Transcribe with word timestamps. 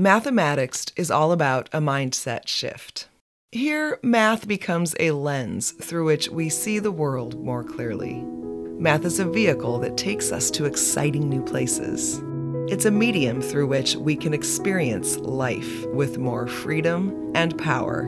Mathematics 0.00 0.86
is 0.94 1.10
all 1.10 1.32
about 1.32 1.68
a 1.72 1.80
mindset 1.80 2.46
shift. 2.46 3.08
Here, 3.50 3.98
math 4.00 4.46
becomes 4.46 4.94
a 5.00 5.10
lens 5.10 5.72
through 5.72 6.04
which 6.04 6.28
we 6.28 6.50
see 6.50 6.78
the 6.78 6.92
world 6.92 7.36
more 7.42 7.64
clearly. 7.64 8.22
Math 8.78 9.04
is 9.04 9.18
a 9.18 9.24
vehicle 9.24 9.80
that 9.80 9.96
takes 9.96 10.30
us 10.30 10.52
to 10.52 10.66
exciting 10.66 11.28
new 11.28 11.42
places. 11.42 12.22
It's 12.72 12.84
a 12.84 12.92
medium 12.92 13.42
through 13.42 13.66
which 13.66 13.96
we 13.96 14.14
can 14.14 14.32
experience 14.32 15.16
life 15.16 15.84
with 15.86 16.16
more 16.16 16.46
freedom 16.46 17.32
and 17.34 17.58
power. 17.58 18.04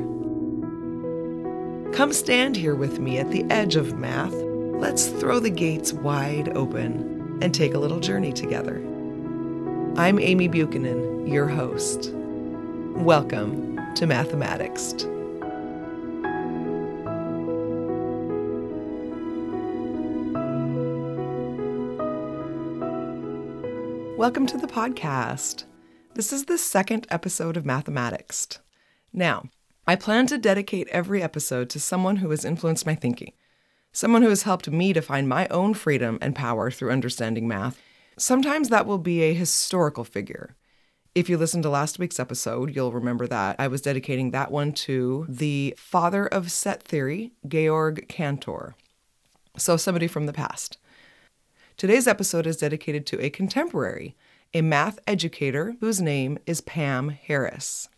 Come 1.93 2.13
stand 2.13 2.55
here 2.55 2.77
with 2.77 3.01
me 3.01 3.19
at 3.19 3.33
the 3.33 3.45
edge 3.51 3.75
of 3.75 3.99
math. 3.99 4.35
Let's 4.35 5.09
throw 5.09 5.41
the 5.41 5.51
gates 5.51 5.93
wide 5.93 6.57
open 6.57 7.41
and 7.43 7.53
take 7.53 7.75
a 7.75 7.81
little 7.81 7.99
journey 7.99 8.33
together. 8.33 8.81
I'm 9.97 10.19
Amy 10.21 10.47
Buchanan, 10.47 11.27
your 11.27 11.49
host. 11.49 12.13
Welcome 12.95 13.77
to 13.97 14.07
Mathematixed. 14.07 15.05
Welcome 24.17 24.47
to 24.47 24.57
the 24.57 24.69
podcast. 24.69 25.65
This 26.15 26.33
is 26.33 26.45
the 26.45 26.57
second 26.57 27.07
episode 27.11 27.57
of 27.57 27.65
Mathematixed. 27.65 28.61
Now, 29.13 29.51
I 29.87 29.97
plan 29.97 30.29
to 30.29 30.39
dedicate 30.39 30.89
every 30.89 31.21
episode 31.21 31.69
to 31.71 31.81
someone 31.81 32.17
who 32.17 32.31
has 32.31 32.45
influenced 32.45 32.87
my 32.87 32.95
thinking, 32.95 33.33
someone 33.93 34.23
who 34.23 34.29
has 34.29 34.45
helped 34.45 34.71
me 34.71 34.93
to 34.93 35.03
find 35.03 35.29
my 35.29 35.49
own 35.49 35.75
freedom 35.75 36.17
and 36.23 36.35
power 36.35 36.71
through 36.71 36.93
understanding 36.93 37.49
math 37.49 37.77
Sometimes 38.21 38.69
that 38.69 38.85
will 38.85 38.99
be 38.99 39.23
a 39.23 39.33
historical 39.33 40.05
figure. 40.05 40.55
If 41.15 41.31
you 41.31 41.39
listened 41.39 41.63
to 41.63 41.71
last 41.71 41.99
week's 41.99 42.21
episode, 42.21 42.77
you'll 42.77 42.93
remember 42.93 43.27
that 43.27 43.57
I 43.59 43.67
was 43.67 43.81
dedicating 43.81 44.31
that 44.31 44.51
one 44.51 44.75
to 44.75 45.25
the 45.27 45.73
father 45.79 46.27
of 46.27 46.53
set 46.53 46.83
theory, 46.83 47.33
Georg 47.49 48.09
Cantor. 48.09 48.75
So, 49.57 49.79
somebody 49.79 50.07
from 50.07 50.27
the 50.27 50.35
past. 50.35 50.77
Today's 51.79 52.07
episode 52.07 52.47
is 52.47 52.59
dedicated 52.59 53.07
to 53.07 53.25
a 53.25 53.31
contemporary, 53.31 54.17
a 54.53 54.61
math 54.61 54.99
educator 55.07 55.77
whose 55.81 56.03
name 56.03 56.39
is 56.45 56.61
Pam 56.61 57.09
Harris. 57.09 57.89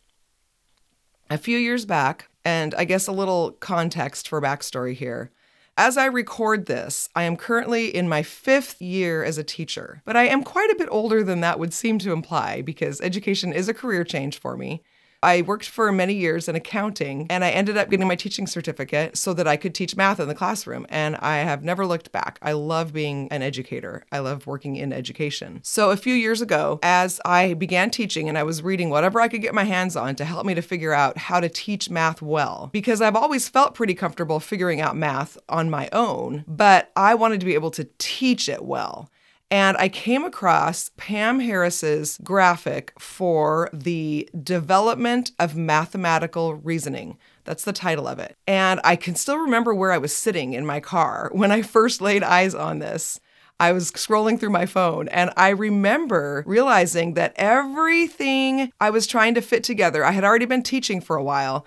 A 1.31 1.37
few 1.37 1.59
years 1.59 1.85
back, 1.85 2.29
and 2.45 2.77
I 2.77 2.85
guess 2.85 3.09
a 3.09 3.13
little 3.13 3.51
context 3.51 4.29
for 4.29 4.41
backstory 4.41 4.95
here, 4.95 5.33
as 5.77 5.97
I 5.97 6.07
record 6.07 6.67
this, 6.67 7.09
I 7.15 7.23
am 7.23 7.37
currently 7.37 7.95
in 7.95 8.09
my 8.09 8.23
fifth 8.23 8.81
year 8.83 9.25
as 9.25 9.39
a 9.39 9.45
teacher, 9.45 10.03
but 10.05 10.17
I 10.17 10.27
am 10.27 10.43
quite 10.43 10.71
a 10.71 10.77
bit 10.77 10.89
older 10.91 11.25
than 11.25 11.41
that 11.41 11.59
would 11.59 11.73
seem 11.73 11.99
to 12.01 12.13
imply 12.13 12.63
because 12.63 13.01
education 13.01 13.53
is 13.53 13.69
a 13.69 13.75
career 13.75 14.05
change 14.05 14.39
for 14.39 14.57
me. 14.57 14.83
I 15.23 15.43
worked 15.43 15.69
for 15.69 15.93
many 15.93 16.15
years 16.15 16.49
in 16.49 16.57
accounting 16.57 17.27
and 17.31 17.45
I 17.45 17.51
ended 17.51 17.77
up 17.77 17.91
getting 17.91 18.09
my 18.09 18.17
teaching 18.17 18.47
certificate 18.47 19.17
so 19.17 19.33
that 19.35 19.47
I 19.47 19.57
could 19.57 19.75
teach 19.75 19.97
math 19.97 20.19
in 20.19 20.29
the 20.29 20.35
classroom. 20.35 20.85
And 20.89 21.17
I 21.17 21.39
have 21.39 21.63
never 21.63 21.87
looked 21.87 22.11
back. 22.11 22.39
I 22.43 22.53
love 22.53 22.93
being 22.93 23.29
an 23.31 23.43
educator, 23.43 24.05
I 24.11 24.19
love 24.19 24.47
working 24.47 24.77
in 24.77 24.93
education. 24.93 25.61
So 25.63 25.91
a 25.91 25.97
few 25.97 26.15
years 26.15 26.41
ago, 26.41 26.81
as 26.83 27.21
I 27.25 27.55
began 27.55 27.91
teaching 27.91 28.29
and 28.29 28.37
I 28.37 28.43
was 28.43 28.63
reading 28.63 28.91
whatever 28.91 29.21
I 29.21 29.29
could 29.29 29.43
get 29.43 29.55
my 29.55 29.65
hands 29.65 29.97
on 29.97 30.17
to 30.17 30.25
help 30.25 30.45
me 30.45 30.55
to 30.55 30.63
figure 30.63 30.93
out 30.93 31.19
how 31.19 31.41
to 31.41 31.49
teach 31.49 31.89
math 31.89 32.21
well, 32.21 32.71
because 32.73 33.01
I've 33.01 33.17
always 33.17 33.49
felt 33.49 33.75
pretty 33.75 33.95
comfortable 33.95 34.41
figuring 34.41 34.81
out 34.81 34.97
math 34.97 35.39
on 35.49 35.71
my 35.71 35.89
own, 35.93 36.45
but 36.49 36.91
I 36.97 37.15
wanted 37.15 37.41
to 37.41 37.47
be 37.47 37.55
able 37.55 37.71
to 37.73 37.89
teach 37.99 38.49
it 38.49 38.65
well. 38.65 39.09
And 39.53 39.77
I 39.77 39.91
came 39.91 40.25
across 40.25 40.93
Pam 40.97 41.41
Harris's 41.41 42.19
graphic 42.25 42.95
for 42.99 43.69
the 43.71 44.27
development 44.43 45.33
of 45.39 45.55
mathematical 45.55 46.55
reasoning. 46.55 47.19
That's 47.45 47.65
the 47.65 47.75
title 47.75 48.09
of 48.09 48.19
it. 48.19 48.35
And 48.47 48.81
I 48.83 48.97
can 48.97 49.15
still 49.15 49.37
remember 49.37 49.75
where 49.75 49.93
I 49.93 49.99
was 49.99 50.15
sitting 50.15 50.55
in 50.55 50.65
my 50.65 50.81
car 50.81 51.29
when 51.35 51.53
I 51.53 51.61
first 51.61 52.01
laid 52.01 52.23
eyes 52.23 52.55
on 52.55 52.79
this. 52.79 53.21
I 53.61 53.73
was 53.73 53.93
scrolling 53.93 54.41
through 54.41 54.51
my 54.51 54.65
phone 54.65 55.09
and 55.09 55.31
I 55.37 55.51
remember 55.51 56.45
realizing 56.47 57.13
that 57.15 57.35
everything 57.37 58.73
I 58.81 58.89
was 58.89 59.07
trying 59.07 59.35
to 59.35 59.43
fit 59.43 59.63
together, 59.65 60.03
I 60.03 60.13
had 60.13 60.25
already 60.25 60.47
been 60.47 60.63
teaching 60.63 61.03
for 61.03 61.17
a 61.17 61.23
while, 61.23 61.67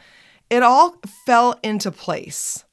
it 0.49 0.63
all 0.63 0.97
fell 1.27 1.59
into 1.61 1.91
place. 1.91 2.64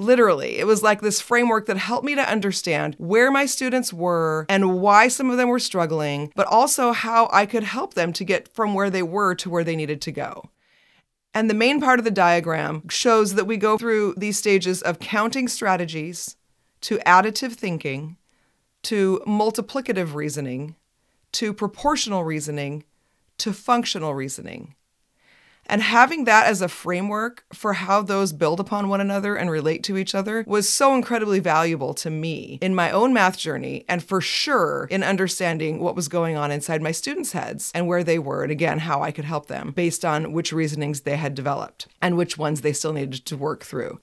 Literally, 0.00 0.58
it 0.58 0.66
was 0.66 0.82
like 0.82 1.02
this 1.02 1.20
framework 1.20 1.66
that 1.66 1.76
helped 1.76 2.06
me 2.06 2.14
to 2.14 2.26
understand 2.26 2.96
where 2.96 3.30
my 3.30 3.44
students 3.44 3.92
were 3.92 4.46
and 4.48 4.80
why 4.80 5.08
some 5.08 5.28
of 5.28 5.36
them 5.36 5.50
were 5.50 5.58
struggling, 5.58 6.32
but 6.34 6.46
also 6.46 6.92
how 6.92 7.28
I 7.30 7.44
could 7.44 7.64
help 7.64 7.92
them 7.92 8.14
to 8.14 8.24
get 8.24 8.48
from 8.48 8.72
where 8.72 8.88
they 8.88 9.02
were 9.02 9.34
to 9.34 9.50
where 9.50 9.62
they 9.62 9.76
needed 9.76 10.00
to 10.00 10.12
go. 10.12 10.48
And 11.34 11.50
the 11.50 11.54
main 11.54 11.82
part 11.82 11.98
of 11.98 12.06
the 12.06 12.10
diagram 12.10 12.88
shows 12.88 13.34
that 13.34 13.46
we 13.46 13.58
go 13.58 13.76
through 13.76 14.14
these 14.16 14.38
stages 14.38 14.80
of 14.80 15.00
counting 15.00 15.48
strategies 15.48 16.34
to 16.80 16.96
additive 17.06 17.52
thinking 17.52 18.16
to 18.84 19.22
multiplicative 19.26 20.14
reasoning 20.14 20.76
to 21.32 21.52
proportional 21.52 22.24
reasoning 22.24 22.84
to 23.36 23.52
functional 23.52 24.14
reasoning. 24.14 24.74
And 25.70 25.82
having 25.82 26.24
that 26.24 26.46
as 26.46 26.60
a 26.60 26.68
framework 26.68 27.44
for 27.52 27.74
how 27.74 28.02
those 28.02 28.32
build 28.32 28.58
upon 28.58 28.88
one 28.88 29.00
another 29.00 29.36
and 29.36 29.48
relate 29.48 29.84
to 29.84 29.96
each 29.96 30.16
other 30.16 30.42
was 30.48 30.68
so 30.68 30.96
incredibly 30.96 31.38
valuable 31.38 31.94
to 31.94 32.10
me 32.10 32.58
in 32.60 32.74
my 32.74 32.90
own 32.90 33.14
math 33.14 33.38
journey, 33.38 33.84
and 33.88 34.02
for 34.02 34.20
sure 34.20 34.88
in 34.90 35.04
understanding 35.04 35.78
what 35.78 35.94
was 35.94 36.08
going 36.08 36.36
on 36.36 36.50
inside 36.50 36.82
my 36.82 36.90
students' 36.90 37.30
heads 37.30 37.70
and 37.72 37.86
where 37.86 38.02
they 38.02 38.18
were, 38.18 38.42
and 38.42 38.50
again, 38.50 38.80
how 38.80 39.00
I 39.00 39.12
could 39.12 39.24
help 39.24 39.46
them 39.46 39.70
based 39.70 40.04
on 40.04 40.32
which 40.32 40.52
reasonings 40.52 41.02
they 41.02 41.16
had 41.16 41.36
developed 41.36 41.86
and 42.02 42.16
which 42.16 42.36
ones 42.36 42.62
they 42.62 42.72
still 42.72 42.92
needed 42.92 43.24
to 43.26 43.36
work 43.36 43.62
through. 43.62 44.00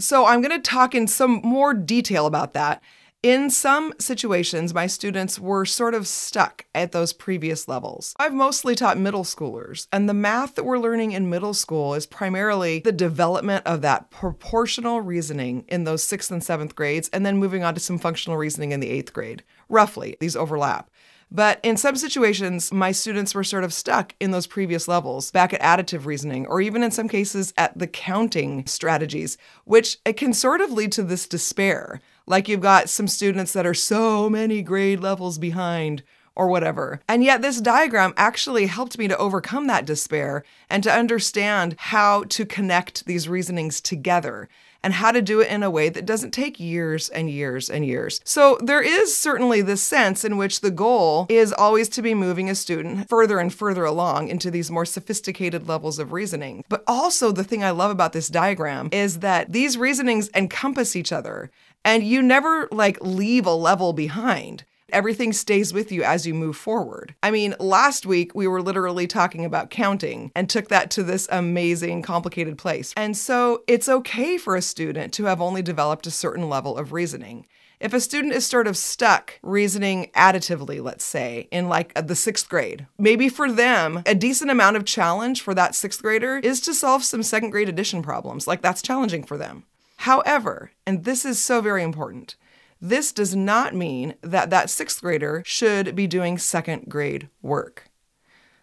So, 0.00 0.26
I'm 0.26 0.40
going 0.40 0.60
to 0.60 0.70
talk 0.70 0.92
in 0.92 1.06
some 1.06 1.40
more 1.44 1.72
detail 1.72 2.26
about 2.26 2.52
that 2.54 2.82
in 3.22 3.50
some 3.50 3.92
situations, 3.98 4.72
my 4.72 4.86
students 4.86 5.40
were 5.40 5.64
sort 5.64 5.94
of 5.94 6.06
stuck 6.06 6.66
at 6.72 6.92
those 6.92 7.12
previous 7.12 7.66
levels. 7.66 8.14
I've 8.18 8.34
mostly 8.34 8.76
taught 8.76 8.96
middle 8.96 9.24
schoolers, 9.24 9.88
and 9.92 10.08
the 10.08 10.14
math 10.14 10.54
that 10.54 10.64
we're 10.64 10.78
learning 10.78 11.12
in 11.12 11.28
middle 11.28 11.54
school 11.54 11.94
is 11.94 12.06
primarily 12.06 12.80
the 12.80 12.92
development 12.92 13.66
of 13.66 13.82
that 13.82 14.10
proportional 14.10 15.00
reasoning 15.00 15.64
in 15.66 15.82
those 15.82 16.04
sixth 16.04 16.30
and 16.30 16.44
seventh 16.44 16.76
grades, 16.76 17.08
and 17.12 17.26
then 17.26 17.38
moving 17.38 17.64
on 17.64 17.74
to 17.74 17.80
some 17.80 17.98
functional 17.98 18.38
reasoning 18.38 18.70
in 18.70 18.78
the 18.78 18.90
eighth 18.90 19.12
grade. 19.12 19.42
Roughly, 19.68 20.16
these 20.20 20.36
overlap. 20.36 20.88
But 21.30 21.60
in 21.62 21.76
some 21.76 21.96
situations, 21.96 22.72
my 22.72 22.90
students 22.92 23.34
were 23.34 23.44
sort 23.44 23.64
of 23.64 23.74
stuck 23.74 24.14
in 24.18 24.30
those 24.30 24.46
previous 24.46 24.88
levels, 24.88 25.30
back 25.30 25.52
at 25.52 25.60
additive 25.60 26.06
reasoning, 26.06 26.46
or 26.46 26.60
even 26.60 26.82
in 26.82 26.90
some 26.90 27.08
cases 27.08 27.52
at 27.58 27.76
the 27.78 27.86
counting 27.86 28.64
strategies, 28.66 29.36
which 29.64 29.98
it 30.06 30.14
can 30.16 30.32
sort 30.32 30.60
of 30.60 30.72
lead 30.72 30.92
to 30.92 31.02
this 31.02 31.26
despair 31.26 32.00
like 32.28 32.48
you've 32.48 32.60
got 32.60 32.88
some 32.88 33.08
students 33.08 33.52
that 33.52 33.66
are 33.66 33.74
so 33.74 34.28
many 34.28 34.62
grade 34.62 35.00
levels 35.00 35.38
behind 35.38 36.02
or 36.38 36.46
whatever. 36.46 37.00
And 37.08 37.24
yet, 37.24 37.42
this 37.42 37.60
diagram 37.60 38.14
actually 38.16 38.66
helped 38.66 38.96
me 38.96 39.08
to 39.08 39.18
overcome 39.18 39.66
that 39.66 39.84
despair 39.84 40.44
and 40.70 40.82
to 40.84 40.92
understand 40.92 41.74
how 41.78 42.24
to 42.24 42.46
connect 42.46 43.06
these 43.06 43.28
reasonings 43.28 43.80
together 43.80 44.48
and 44.82 44.94
how 44.94 45.10
to 45.10 45.20
do 45.20 45.40
it 45.40 45.50
in 45.50 45.64
a 45.64 45.70
way 45.70 45.88
that 45.88 46.06
doesn't 46.06 46.30
take 46.30 46.60
years 46.60 47.08
and 47.08 47.28
years 47.28 47.68
and 47.68 47.84
years. 47.84 48.20
So, 48.24 48.56
there 48.62 48.80
is 48.80 49.16
certainly 49.16 49.60
this 49.60 49.82
sense 49.82 50.24
in 50.24 50.36
which 50.36 50.60
the 50.60 50.70
goal 50.70 51.26
is 51.28 51.52
always 51.52 51.88
to 51.90 52.02
be 52.02 52.14
moving 52.14 52.48
a 52.48 52.54
student 52.54 53.08
further 53.08 53.40
and 53.40 53.52
further 53.52 53.84
along 53.84 54.28
into 54.28 54.50
these 54.50 54.70
more 54.70 54.84
sophisticated 54.84 55.66
levels 55.66 55.98
of 55.98 56.12
reasoning. 56.12 56.64
But 56.68 56.84
also, 56.86 57.32
the 57.32 57.44
thing 57.44 57.64
I 57.64 57.70
love 57.70 57.90
about 57.90 58.12
this 58.12 58.28
diagram 58.28 58.90
is 58.92 59.18
that 59.18 59.52
these 59.52 59.76
reasonings 59.76 60.30
encompass 60.34 60.94
each 60.94 61.12
other 61.12 61.50
and 61.84 62.02
you 62.02 62.22
never 62.22 62.68
like 62.70 62.98
leave 63.00 63.46
a 63.46 63.54
level 63.54 63.92
behind. 63.92 64.64
Everything 64.90 65.34
stays 65.34 65.74
with 65.74 65.92
you 65.92 66.02
as 66.02 66.26
you 66.26 66.32
move 66.32 66.56
forward. 66.56 67.14
I 67.22 67.30
mean, 67.30 67.54
last 67.60 68.06
week 68.06 68.34
we 68.34 68.46
were 68.46 68.62
literally 68.62 69.06
talking 69.06 69.44
about 69.44 69.68
counting 69.68 70.32
and 70.34 70.48
took 70.48 70.68
that 70.68 70.90
to 70.92 71.02
this 71.02 71.28
amazing, 71.30 72.00
complicated 72.02 72.56
place. 72.56 72.94
And 72.96 73.14
so 73.14 73.64
it's 73.66 73.88
okay 73.88 74.38
for 74.38 74.56
a 74.56 74.62
student 74.62 75.12
to 75.14 75.26
have 75.26 75.42
only 75.42 75.60
developed 75.60 76.06
a 76.06 76.10
certain 76.10 76.48
level 76.48 76.78
of 76.78 76.92
reasoning. 76.92 77.46
If 77.80 77.92
a 77.92 78.00
student 78.00 78.32
is 78.32 78.44
sort 78.44 78.66
of 78.66 78.76
stuck 78.76 79.38
reasoning 79.42 80.10
additively, 80.16 80.82
let's 80.82 81.04
say, 81.04 81.48
in 81.52 81.68
like 81.68 81.94
the 81.94 82.16
sixth 82.16 82.48
grade, 82.48 82.86
maybe 82.98 83.28
for 83.28 83.52
them, 83.52 84.02
a 84.04 84.16
decent 84.16 84.50
amount 84.50 84.76
of 84.76 84.84
challenge 84.84 85.42
for 85.42 85.54
that 85.54 85.76
sixth 85.76 86.02
grader 86.02 86.38
is 86.38 86.60
to 86.62 86.74
solve 86.74 87.04
some 87.04 87.22
second 87.22 87.50
grade 87.50 87.68
addition 87.68 88.02
problems. 88.02 88.48
Like 88.48 88.62
that's 88.62 88.82
challenging 88.82 89.22
for 89.22 89.36
them. 89.36 89.64
However, 90.02 90.70
and 90.86 91.04
this 91.04 91.24
is 91.24 91.40
so 91.40 91.60
very 91.60 91.82
important, 91.82 92.36
this 92.80 93.12
does 93.12 93.34
not 93.34 93.74
mean 93.74 94.14
that 94.22 94.50
that 94.50 94.70
sixth 94.70 95.02
grader 95.02 95.42
should 95.44 95.96
be 95.96 96.06
doing 96.06 96.38
second 96.38 96.88
grade 96.88 97.28
work. 97.42 97.90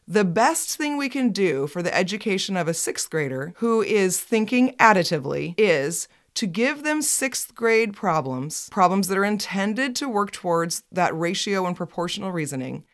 The 0.08 0.24
best 0.24 0.78
thing 0.78 0.98
we 0.98 1.10
can 1.10 1.32
do 1.32 1.68
for 1.68 1.82
the 1.82 1.96
education 1.96 2.56
of 2.56 2.68
a 2.68 2.74
sixth 2.74 3.10
grader 3.10 3.54
who 3.58 3.82
is 3.82 4.22
thinking 4.22 4.76
additively 4.80 5.56
is 5.58 6.08
to 6.36 6.48
give 6.48 6.84
them 6.84 7.02
sixth 7.02 7.54
grade 7.54 7.94
problems, 7.94 8.70
problems 8.70 9.08
that 9.08 9.18
are 9.18 9.26
intended 9.26 9.96
to 9.98 10.08
work 10.08 10.32
towards 10.32 10.84
that 10.92 11.18
ratio 11.18 11.66
and 11.66 11.76
proportional 11.76 12.32
reasoning, 12.32 12.86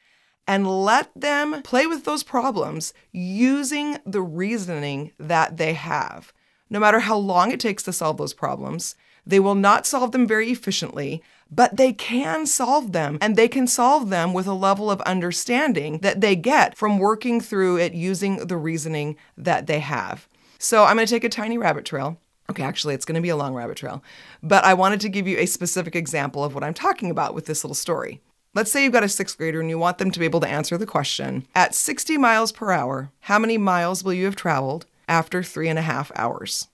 and 0.48 0.68
let 0.68 1.12
them 1.16 1.62
play 1.62 1.86
with 1.86 2.06
those 2.06 2.24
problems 2.24 2.94
using 3.12 4.00
the 4.06 4.22
reasoning 4.22 5.12
that 5.20 5.58
they 5.58 5.74
have. 5.74 6.34
No 6.72 6.80
matter 6.80 7.02
how 7.02 7.18
long 7.18 7.52
it 7.52 7.60
takes 7.60 7.84
to 7.84 7.92
solve 7.92 8.16
those 8.16 8.34
problems, 8.34 8.96
they 9.26 9.42
will 9.42 9.56
not 9.56 9.86
solve 9.86 10.14
them 10.14 10.26
very 10.26 10.50
efficiently, 10.50 11.22
but 11.52 11.76
they 11.76 11.92
can 11.92 12.46
solve 12.46 12.94
them 12.94 13.18
and 13.20 13.36
they 13.36 13.50
can 13.50 13.68
solve 13.68 14.10
them 14.10 14.32
with 14.34 14.48
a 14.48 14.54
level 14.54 14.90
of 14.90 15.02
understanding 15.02 15.98
that 15.98 16.22
they 16.22 16.34
get 16.34 16.78
from 16.78 16.98
working 16.98 17.42
through 17.42 17.78
it 17.78 17.94
using 17.94 18.48
the 18.48 18.56
reasoning 18.56 19.18
that 19.38 19.68
they 19.68 19.80
have. 19.80 20.30
So 20.60 20.86
I'm 20.86 20.96
going 20.96 21.06
to 21.06 21.14
take 21.14 21.26
a 21.26 21.30
tiny 21.30 21.58
rabbit 21.58 21.84
trail. 21.84 22.18
Okay, 22.50 22.64
actually, 22.64 22.96
it's 22.96 23.06
going 23.06 23.16
to 23.16 23.22
be 23.22 23.30
a 23.30 23.36
long 23.36 23.54
rabbit 23.54 23.76
trail, 23.76 24.02
but 24.42 24.64
I 24.64 24.74
wanted 24.74 25.02
to 25.02 25.10
give 25.10 25.28
you 25.28 25.38
a 25.40 25.48
specific 25.48 25.94
example 25.94 26.42
of 26.42 26.56
what 26.56 26.64
I'm 26.64 26.74
talking 26.74 27.12
about 27.12 27.36
with 27.36 27.48
this 27.48 27.66
little 27.66 27.76
story. 27.76 28.22
Let's 28.54 28.72
say 28.72 28.84
you've 28.84 28.94
got 28.94 29.04
a 29.04 29.10
sixth 29.10 29.38
grader 29.38 29.60
and 29.60 29.70
you 29.70 29.78
want 29.78 29.98
them 29.98 30.12
to 30.12 30.20
be 30.20 30.26
able 30.26 30.42
to 30.42 30.48
answer 30.48 30.78
the 30.78 30.86
question 30.86 31.48
at 31.54 31.76
60 31.76 32.18
miles 32.18 32.52
per 32.54 32.72
hour, 32.72 33.12
how 33.22 33.40
many 33.40 33.58
miles 33.58 34.04
will 34.04 34.14
you 34.14 34.26
have 34.26 34.36
traveled 34.36 34.86
after 35.12 35.44
three 35.44 35.68
and 35.68 35.78
a 35.78 35.84
half 35.84 36.12
hours? 36.16 36.70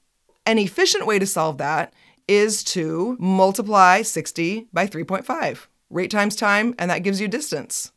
An 0.45 0.57
efficient 0.57 1.05
way 1.05 1.19
to 1.19 1.25
solve 1.25 1.57
that 1.57 1.93
is 2.27 2.63
to 2.63 3.17
multiply 3.19 4.01
60 4.01 4.67
by 4.71 4.87
3.5, 4.87 5.67
rate 5.89 6.11
times 6.11 6.35
time, 6.35 6.75
and 6.77 6.89
that 6.89 7.03
gives 7.03 7.19
you 7.19 7.27
distance. 7.27 7.91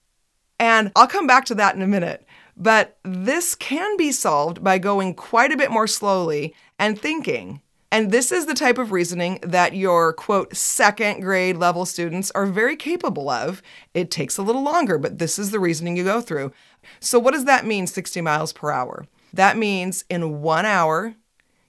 And 0.58 0.90
I'll 0.96 1.06
come 1.06 1.26
back 1.26 1.44
to 1.46 1.54
that 1.56 1.74
in 1.74 1.82
a 1.82 1.86
minute. 1.86 2.26
But 2.56 2.98
this 3.02 3.54
can 3.54 3.96
be 3.96 4.12
solved 4.12 4.62
by 4.62 4.78
going 4.78 5.14
quite 5.14 5.52
a 5.52 5.56
bit 5.56 5.70
more 5.70 5.86
slowly 5.86 6.54
and 6.78 7.00
thinking. 7.00 7.62
And 7.92 8.12
this 8.12 8.30
is 8.30 8.46
the 8.46 8.54
type 8.54 8.78
of 8.78 8.92
reasoning 8.92 9.40
that 9.42 9.74
your 9.74 10.12
quote 10.12 10.54
second 10.54 11.22
grade 11.22 11.56
level 11.56 11.84
students 11.86 12.30
are 12.32 12.46
very 12.46 12.76
capable 12.76 13.28
of. 13.28 13.62
It 13.94 14.10
takes 14.10 14.38
a 14.38 14.42
little 14.42 14.62
longer, 14.62 14.96
but 14.98 15.18
this 15.18 15.38
is 15.38 15.50
the 15.50 15.58
reasoning 15.58 15.96
you 15.96 16.04
go 16.04 16.20
through. 16.20 16.52
So, 17.00 17.18
what 17.18 17.32
does 17.32 17.46
that 17.46 17.66
mean, 17.66 17.86
60 17.86 18.20
miles 18.20 18.52
per 18.52 18.70
hour? 18.70 19.06
That 19.32 19.56
means 19.56 20.04
in 20.08 20.40
one 20.40 20.66
hour, 20.66 21.14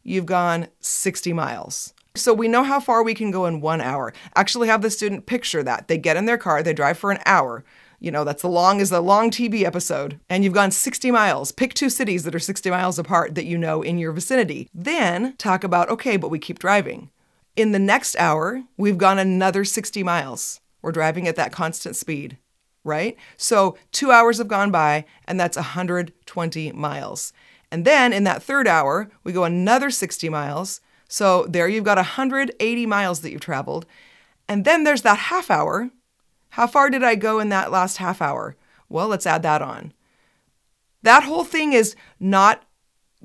you've 0.04 0.26
gone 0.26 0.68
60 0.80 1.34
miles. 1.34 1.94
So 2.16 2.34
we 2.34 2.48
know 2.48 2.64
how 2.64 2.80
far 2.80 3.04
we 3.04 3.14
can 3.14 3.32
go 3.32 3.46
in 3.46 3.62
one 3.62 3.80
hour. 3.80 4.14
Actually, 4.36 4.68
have 4.68 4.82
the 4.82 4.90
student 4.90 5.26
picture 5.26 5.64
that. 5.64 5.88
They 5.88 5.98
get 5.98 6.18
in 6.18 6.26
their 6.26 6.38
car, 6.38 6.62
they 6.62 6.74
drive 6.74 6.98
for 6.98 7.12
an 7.12 7.20
hour. 7.26 7.64
You 8.00 8.10
know, 8.10 8.24
that's 8.24 8.42
the 8.42 8.50
long 8.50 8.82
as 8.82 8.92
a 8.92 9.00
long 9.00 9.30
TV 9.30 9.64
episode. 9.64 10.20
And 10.28 10.44
you've 10.44 10.54
gone 10.54 10.72
60 10.72 11.12
miles. 11.12 11.52
Pick 11.52 11.76
two 11.76 11.90
cities 11.90 12.24
that 12.24 12.34
are 12.34 12.40
60 12.40 12.70
miles 12.72 12.98
apart 12.98 13.36
that 13.36 13.46
you 13.46 13.58
know 13.60 13.84
in 13.84 14.00
your 14.00 14.12
vicinity. 14.12 14.68
Then 14.74 15.36
talk 15.38 15.64
about, 15.64 15.90
okay, 15.90 16.18
but 16.18 16.30
we 16.30 16.40
keep 16.40 16.58
driving. 16.58 17.12
In 17.56 17.74
the 17.74 17.80
next 17.80 18.16
hour, 18.18 18.64
we've 18.76 18.98
gone 18.98 19.20
another 19.20 19.64
60 19.64 20.02
miles. 20.04 20.62
We're 20.82 20.92
driving 20.92 21.28
at 21.28 21.36
that 21.36 21.52
constant 21.52 21.96
speed, 21.96 22.38
right? 22.84 23.16
So 23.38 23.78
two 23.92 24.12
hours 24.12 24.40
have 24.40 24.48
gone 24.48 24.72
by, 24.72 25.06
and 25.28 25.40
that's 25.40 25.58
120 25.58 26.72
miles. 26.72 27.34
And 27.72 27.86
then 27.86 28.12
in 28.12 28.26
that 28.26 28.44
third 28.44 28.68
hour, 28.68 29.10
we 29.24 29.32
go 29.32 29.46
another 29.46 29.90
60 29.90 30.28
miles. 30.30 30.82
So 31.08 31.46
there 31.48 31.68
you've 31.68 31.86
got 31.86 31.98
180 31.98 32.86
miles 32.86 33.22
that 33.22 33.32
you've 33.32 33.42
traveled. 33.42 33.86
And 34.48 34.66
then 34.66 34.84
there's 34.84 35.04
that 35.04 35.18
half 35.18 35.50
hour. 35.50 35.90
How 36.50 36.68
far 36.68 36.90
did 36.90 37.04
I 37.04 37.16
go 37.16 37.40
in 37.40 37.50
that 37.50 37.72
last 37.72 37.98
half 37.98 38.22
hour? 38.22 38.58
Well, 38.90 39.08
let's 39.08 39.26
add 39.26 39.44
that 39.44 39.62
on. 39.62 39.94
That 41.02 41.24
whole 41.24 41.46
thing 41.46 41.74
is 41.74 41.96
not, 42.20 42.64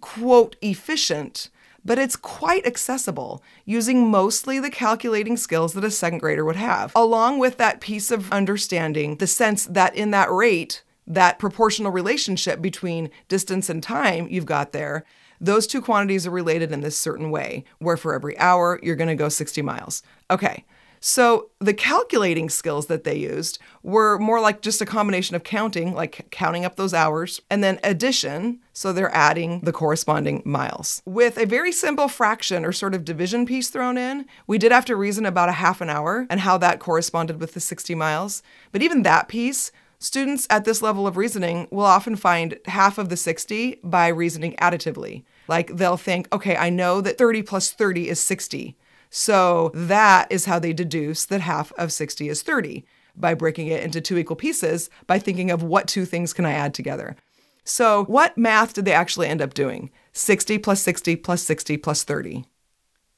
quote, 0.00 0.56
efficient, 0.62 1.50
but 1.84 1.98
it's 1.98 2.16
quite 2.16 2.66
accessible 2.66 3.42
using 3.64 4.10
mostly 4.10 4.58
the 4.58 4.70
calculating 4.70 5.36
skills 5.36 5.72
that 5.74 5.84
a 5.84 5.90
second 5.90 6.18
grader 6.18 6.44
would 6.44 6.56
have, 6.56 6.92
along 6.94 7.38
with 7.38 7.58
that 7.58 7.80
piece 7.80 8.10
of 8.10 8.32
understanding 8.32 9.16
the 9.16 9.26
sense 9.26 9.66
that 9.66 9.94
in 9.94 10.10
that 10.12 10.30
rate, 10.30 10.82
that 11.06 11.38
proportional 11.38 11.92
relationship 11.92 12.60
between 12.60 13.10
distance 13.28 13.68
and 13.68 13.82
time 13.82 14.26
you've 14.30 14.46
got 14.46 14.72
there, 14.72 15.04
those 15.40 15.66
two 15.66 15.80
quantities 15.80 16.26
are 16.26 16.30
related 16.30 16.72
in 16.72 16.80
this 16.80 16.98
certain 16.98 17.30
way, 17.30 17.64
where 17.78 17.96
for 17.96 18.14
every 18.14 18.38
hour, 18.38 18.80
you're 18.82 18.96
going 18.96 19.08
to 19.08 19.14
go 19.14 19.28
60 19.28 19.62
miles. 19.62 20.02
Okay. 20.30 20.64
So 20.98 21.50
the 21.60 21.74
calculating 21.74 22.48
skills 22.48 22.86
that 22.86 23.04
they 23.04 23.16
used 23.16 23.58
were 23.82 24.18
more 24.18 24.40
like 24.40 24.62
just 24.62 24.80
a 24.80 24.86
combination 24.86 25.36
of 25.36 25.44
counting, 25.44 25.94
like 25.94 26.26
counting 26.30 26.64
up 26.64 26.76
those 26.76 26.94
hours, 26.94 27.40
and 27.50 27.62
then 27.62 27.78
addition. 27.84 28.60
So 28.72 28.92
they're 28.92 29.14
adding 29.14 29.60
the 29.60 29.72
corresponding 29.72 30.42
miles. 30.44 31.02
With 31.04 31.38
a 31.38 31.46
very 31.46 31.70
simple 31.70 32.08
fraction 32.08 32.64
or 32.64 32.72
sort 32.72 32.94
of 32.94 33.04
division 33.04 33.46
piece 33.46 33.68
thrown 33.68 33.96
in, 33.96 34.26
we 34.46 34.58
did 34.58 34.72
have 34.72 34.84
to 34.86 34.96
reason 34.96 35.26
about 35.26 35.48
a 35.48 35.52
half 35.52 35.80
an 35.80 35.90
hour 35.90 36.26
and 36.28 36.40
how 36.40 36.58
that 36.58 36.80
corresponded 36.80 37.40
with 37.40 37.54
the 37.54 37.60
60 37.60 37.94
miles. 37.94 38.42
But 38.72 38.82
even 38.82 39.02
that 39.02 39.28
piece 39.28 39.70
Students 39.98 40.46
at 40.50 40.64
this 40.64 40.82
level 40.82 41.06
of 41.06 41.16
reasoning 41.16 41.68
will 41.70 41.84
often 41.84 42.16
find 42.16 42.58
half 42.66 42.98
of 42.98 43.08
the 43.08 43.16
60 43.16 43.80
by 43.82 44.08
reasoning 44.08 44.54
additively. 44.60 45.24
Like 45.48 45.76
they'll 45.76 45.96
think, 45.96 46.32
okay, 46.32 46.56
I 46.56 46.70
know 46.70 47.00
that 47.00 47.18
30 47.18 47.42
plus 47.42 47.72
30 47.72 48.08
is 48.08 48.20
60. 48.20 48.76
So 49.08 49.70
that 49.72 50.26
is 50.30 50.44
how 50.44 50.58
they 50.58 50.72
deduce 50.72 51.24
that 51.26 51.40
half 51.40 51.72
of 51.72 51.92
60 51.92 52.28
is 52.28 52.42
30 52.42 52.84
by 53.16 53.34
breaking 53.34 53.68
it 53.68 53.82
into 53.82 54.00
two 54.00 54.18
equal 54.18 54.36
pieces 54.36 54.90
by 55.06 55.18
thinking 55.18 55.50
of 55.50 55.62
what 55.62 55.88
two 55.88 56.04
things 56.04 56.32
can 56.32 56.44
I 56.44 56.52
add 56.52 56.74
together. 56.74 57.16
So, 57.64 58.04
what 58.04 58.38
math 58.38 58.74
did 58.74 58.84
they 58.84 58.92
actually 58.92 59.26
end 59.26 59.42
up 59.42 59.52
doing? 59.52 59.90
60 60.12 60.58
plus 60.58 60.80
60 60.82 61.16
plus 61.16 61.42
60 61.42 61.76
plus 61.78 62.04
30, 62.04 62.44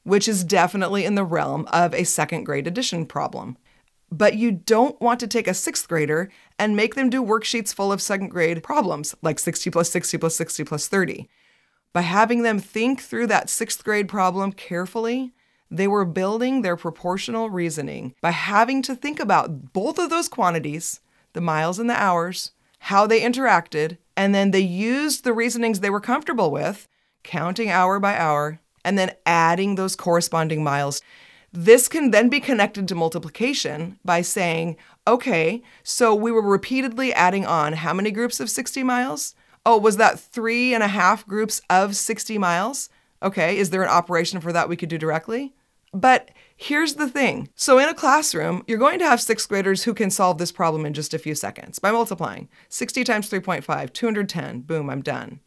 which 0.03 0.27
is 0.27 0.43
definitely 0.43 1.05
in 1.05 1.13
the 1.13 1.23
realm 1.23 1.67
of 1.71 1.93
a 1.93 2.03
second 2.03 2.45
grade 2.45 2.65
addition 2.65 3.05
problem. 3.05 3.57
But 4.11 4.37
you 4.37 4.51
don't 4.51 4.99
want 4.99 5.19
to 5.19 5.27
take 5.27 5.47
a 5.47 5.53
sixth 5.53 5.87
grader 5.87 6.31
and 6.59 6.75
make 6.75 6.95
them 6.95 7.09
do 7.09 7.23
worksheets 7.23 7.73
full 7.73 7.91
of 7.91 8.01
second 8.01 8.29
grade 8.29 8.61
problems, 8.61 9.15
like 9.21 9.39
60 9.39 9.71
plus 9.71 9.89
60 9.89 10.17
plus 10.17 10.35
60 10.35 10.63
plus 10.65 10.87
30. 10.87 11.29
By 11.93 12.01
having 12.01 12.43
them 12.43 12.59
think 12.59 13.01
through 13.01 13.27
that 13.27 13.49
sixth 13.49 13.83
grade 13.83 14.07
problem 14.07 14.51
carefully, 14.51 15.33
they 15.71 15.87
were 15.87 16.05
building 16.05 16.61
their 16.61 16.75
proportional 16.75 17.49
reasoning 17.49 18.13
by 18.21 18.31
having 18.31 18.81
to 18.83 18.95
think 18.95 19.19
about 19.19 19.71
both 19.73 19.97
of 19.97 20.09
those 20.09 20.27
quantities, 20.27 20.99
the 21.33 21.41
miles 21.41 21.79
and 21.79 21.89
the 21.89 21.99
hours, 21.99 22.51
how 22.79 23.07
they 23.07 23.21
interacted, 23.21 23.97
and 24.15 24.35
then 24.35 24.51
they 24.51 24.59
used 24.59 25.23
the 25.23 25.33
reasonings 25.33 25.79
they 25.79 25.89
were 25.89 25.99
comfortable 25.99 26.51
with, 26.51 26.87
counting 27.23 27.69
hour 27.69 27.99
by 27.99 28.17
hour, 28.17 28.59
and 28.83 28.97
then 28.97 29.15
adding 29.25 29.75
those 29.75 29.95
corresponding 29.95 30.63
miles. 30.63 31.01
This 31.51 31.87
can 31.87 32.11
then 32.11 32.29
be 32.29 32.39
connected 32.39 32.87
to 32.87 32.95
multiplication 32.95 33.99
by 34.05 34.21
saying, 34.21 34.77
okay, 35.09 35.61
so 35.83 36.13
we 36.13 36.31
were 36.31 36.41
repeatedly 36.41 37.13
adding 37.13 37.45
on 37.45 37.73
how 37.73 37.93
many 37.93 38.11
groups 38.11 38.39
of 38.39 38.49
60 38.49 38.83
miles? 38.83 39.35
Oh, 39.65 39.77
was 39.77 39.97
that 39.97 40.19
three 40.19 40.73
and 40.73 40.83
a 40.83 40.87
half 40.87 41.25
groups 41.27 41.61
of 41.69 41.95
60 41.95 42.37
miles? 42.37 42.89
Okay, 43.21 43.57
is 43.57 43.71
there 43.71 43.83
an 43.83 43.89
operation 43.89 44.39
for 44.39 44.53
that 44.53 44.69
we 44.69 44.77
could 44.77 44.89
do 44.89 44.97
directly? 44.97 45.53
But 45.91 46.29
here's 46.55 46.95
the 46.95 47.09
thing. 47.09 47.49
So, 47.55 47.79
in 47.79 47.89
a 47.89 47.95
classroom, 47.95 48.63
you're 48.67 48.77
going 48.77 48.99
to 48.99 49.05
have 49.05 49.19
sixth 49.19 49.49
graders 49.49 49.83
who 49.83 49.95
can 49.95 50.11
solve 50.11 50.37
this 50.37 50.51
problem 50.51 50.85
in 50.85 50.93
just 50.93 51.15
a 51.15 51.19
few 51.19 51.33
seconds 51.33 51.79
by 51.79 51.91
multiplying 51.91 52.47
60 52.69 53.03
times 53.03 53.29
3.5, 53.29 53.91
210, 53.91 54.61
boom, 54.61 54.89
I'm 54.89 55.01
done. 55.01 55.39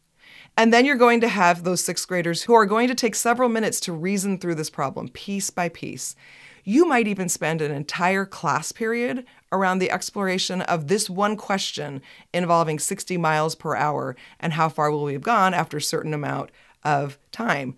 And 0.57 0.71
then 0.71 0.85
you're 0.85 0.97
going 0.97 1.21
to 1.21 1.29
have 1.29 1.63
those 1.63 1.83
sixth 1.83 2.07
graders 2.07 2.43
who 2.43 2.53
are 2.53 2.65
going 2.65 2.87
to 2.89 2.95
take 2.95 3.15
several 3.15 3.49
minutes 3.49 3.79
to 3.81 3.93
reason 3.93 4.37
through 4.37 4.55
this 4.55 4.69
problem 4.69 5.07
piece 5.07 5.49
by 5.49 5.69
piece. 5.69 6.15
You 6.63 6.85
might 6.85 7.07
even 7.07 7.29
spend 7.29 7.61
an 7.61 7.71
entire 7.71 8.25
class 8.25 8.71
period 8.71 9.25
around 9.51 9.79
the 9.79 9.91
exploration 9.91 10.61
of 10.61 10.87
this 10.87 11.09
one 11.09 11.35
question 11.35 12.01
involving 12.33 12.79
60 12.79 13.17
miles 13.17 13.55
per 13.55 13.75
hour 13.75 14.15
and 14.39 14.53
how 14.53 14.69
far 14.69 14.91
will 14.91 15.03
we 15.03 15.13
have 15.13 15.21
gone 15.21 15.53
after 15.53 15.77
a 15.77 15.81
certain 15.81 16.13
amount 16.13 16.51
of 16.83 17.19
time. 17.31 17.75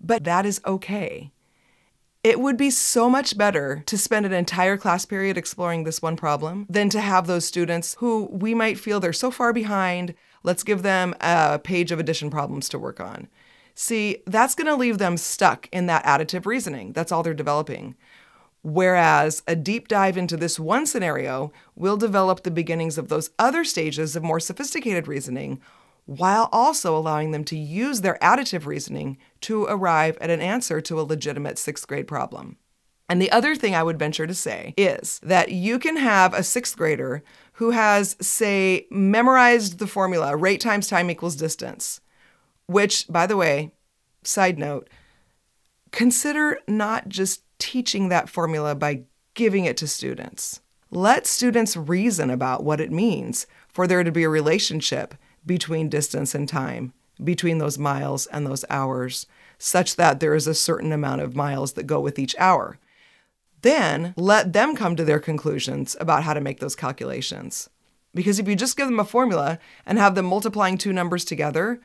But 0.00 0.24
that 0.24 0.46
is 0.46 0.60
okay. 0.66 1.30
It 2.22 2.38
would 2.38 2.56
be 2.56 2.70
so 2.70 3.08
much 3.08 3.36
better 3.36 3.82
to 3.86 3.96
spend 3.96 4.26
an 4.26 4.32
entire 4.32 4.76
class 4.76 5.06
period 5.06 5.38
exploring 5.38 5.84
this 5.84 6.02
one 6.02 6.16
problem 6.16 6.66
than 6.68 6.90
to 6.90 7.00
have 7.00 7.26
those 7.26 7.46
students 7.46 7.96
who 7.98 8.28
we 8.30 8.54
might 8.54 8.78
feel 8.78 9.00
they're 9.00 9.12
so 9.12 9.30
far 9.30 9.52
behind 9.52 10.14
Let's 10.42 10.62
give 10.62 10.82
them 10.82 11.14
a 11.20 11.58
page 11.58 11.92
of 11.92 11.98
addition 11.98 12.30
problems 12.30 12.68
to 12.70 12.78
work 12.78 13.00
on. 13.00 13.28
See, 13.74 14.22
that's 14.26 14.54
going 14.54 14.66
to 14.66 14.74
leave 14.74 14.98
them 14.98 15.16
stuck 15.16 15.68
in 15.72 15.86
that 15.86 16.04
additive 16.04 16.46
reasoning. 16.46 16.92
That's 16.92 17.12
all 17.12 17.22
they're 17.22 17.34
developing. 17.34 17.94
Whereas 18.62 19.42
a 19.46 19.56
deep 19.56 19.88
dive 19.88 20.16
into 20.16 20.36
this 20.36 20.60
one 20.60 20.84
scenario 20.86 21.52
will 21.74 21.96
develop 21.96 22.42
the 22.42 22.50
beginnings 22.50 22.98
of 22.98 23.08
those 23.08 23.30
other 23.38 23.64
stages 23.64 24.14
of 24.14 24.22
more 24.22 24.40
sophisticated 24.40 25.08
reasoning 25.08 25.60
while 26.04 26.48
also 26.52 26.96
allowing 26.96 27.30
them 27.30 27.44
to 27.44 27.56
use 27.56 28.00
their 28.00 28.18
additive 28.20 28.66
reasoning 28.66 29.16
to 29.40 29.64
arrive 29.64 30.18
at 30.20 30.30
an 30.30 30.40
answer 30.40 30.80
to 30.80 31.00
a 31.00 31.02
legitimate 31.02 31.58
sixth 31.58 31.86
grade 31.86 32.06
problem. 32.06 32.56
And 33.08 33.20
the 33.20 33.32
other 33.32 33.56
thing 33.56 33.74
I 33.74 33.82
would 33.82 33.98
venture 33.98 34.26
to 34.26 34.34
say 34.34 34.74
is 34.76 35.20
that 35.20 35.50
you 35.50 35.78
can 35.78 35.96
have 35.96 36.34
a 36.34 36.42
sixth 36.42 36.76
grader 36.76 37.22
who 37.54 37.70
has, 37.70 38.16
say, 38.20 38.86
memorized 38.90 39.78
the 39.78 39.86
formula 39.86 40.36
rate 40.36 40.60
times 40.60 40.86
time 40.86 41.10
equals 41.10 41.34
distance, 41.34 42.00
which, 42.66 43.08
by 43.08 43.26
the 43.26 43.36
way, 43.36 43.72
side 44.22 44.58
note, 44.58 44.88
consider 45.90 46.60
not 46.68 47.08
just 47.08 47.42
teaching 47.60 48.08
that 48.08 48.28
formula 48.28 48.74
by 48.74 49.02
giving 49.34 49.64
it 49.64 49.76
to 49.76 49.86
students. 49.86 50.60
Let 50.90 51.26
students 51.26 51.76
reason 51.76 52.30
about 52.30 52.64
what 52.64 52.80
it 52.80 52.90
means 52.90 53.46
for 53.68 53.86
there 53.86 54.02
to 54.02 54.10
be 54.10 54.24
a 54.24 54.28
relationship 54.28 55.14
between 55.46 55.88
distance 55.88 56.34
and 56.34 56.48
time, 56.48 56.92
between 57.22 57.58
those 57.58 57.78
miles 57.78 58.26
and 58.26 58.44
those 58.44 58.64
hours, 58.68 59.26
such 59.58 59.96
that 59.96 60.18
there 60.18 60.34
is 60.34 60.48
a 60.48 60.54
certain 60.54 60.90
amount 60.90 61.20
of 61.20 61.36
miles 61.36 61.74
that 61.74 61.86
go 61.86 62.00
with 62.00 62.18
each 62.18 62.34
hour. 62.38 62.78
Then 63.62 64.14
let 64.16 64.52
them 64.52 64.74
come 64.74 64.96
to 64.96 65.04
their 65.04 65.20
conclusions 65.20 65.96
about 66.00 66.24
how 66.24 66.34
to 66.34 66.40
make 66.40 66.60
those 66.60 66.74
calculations. 66.74 67.68
Because 68.14 68.38
if 68.38 68.48
you 68.48 68.56
just 68.56 68.76
give 68.76 68.88
them 68.88 68.98
a 68.98 69.04
formula 69.04 69.58
and 69.86 69.98
have 69.98 70.14
them 70.14 70.26
multiplying 70.26 70.76
two 70.76 70.92
numbers 70.92 71.24
together, 71.24 71.80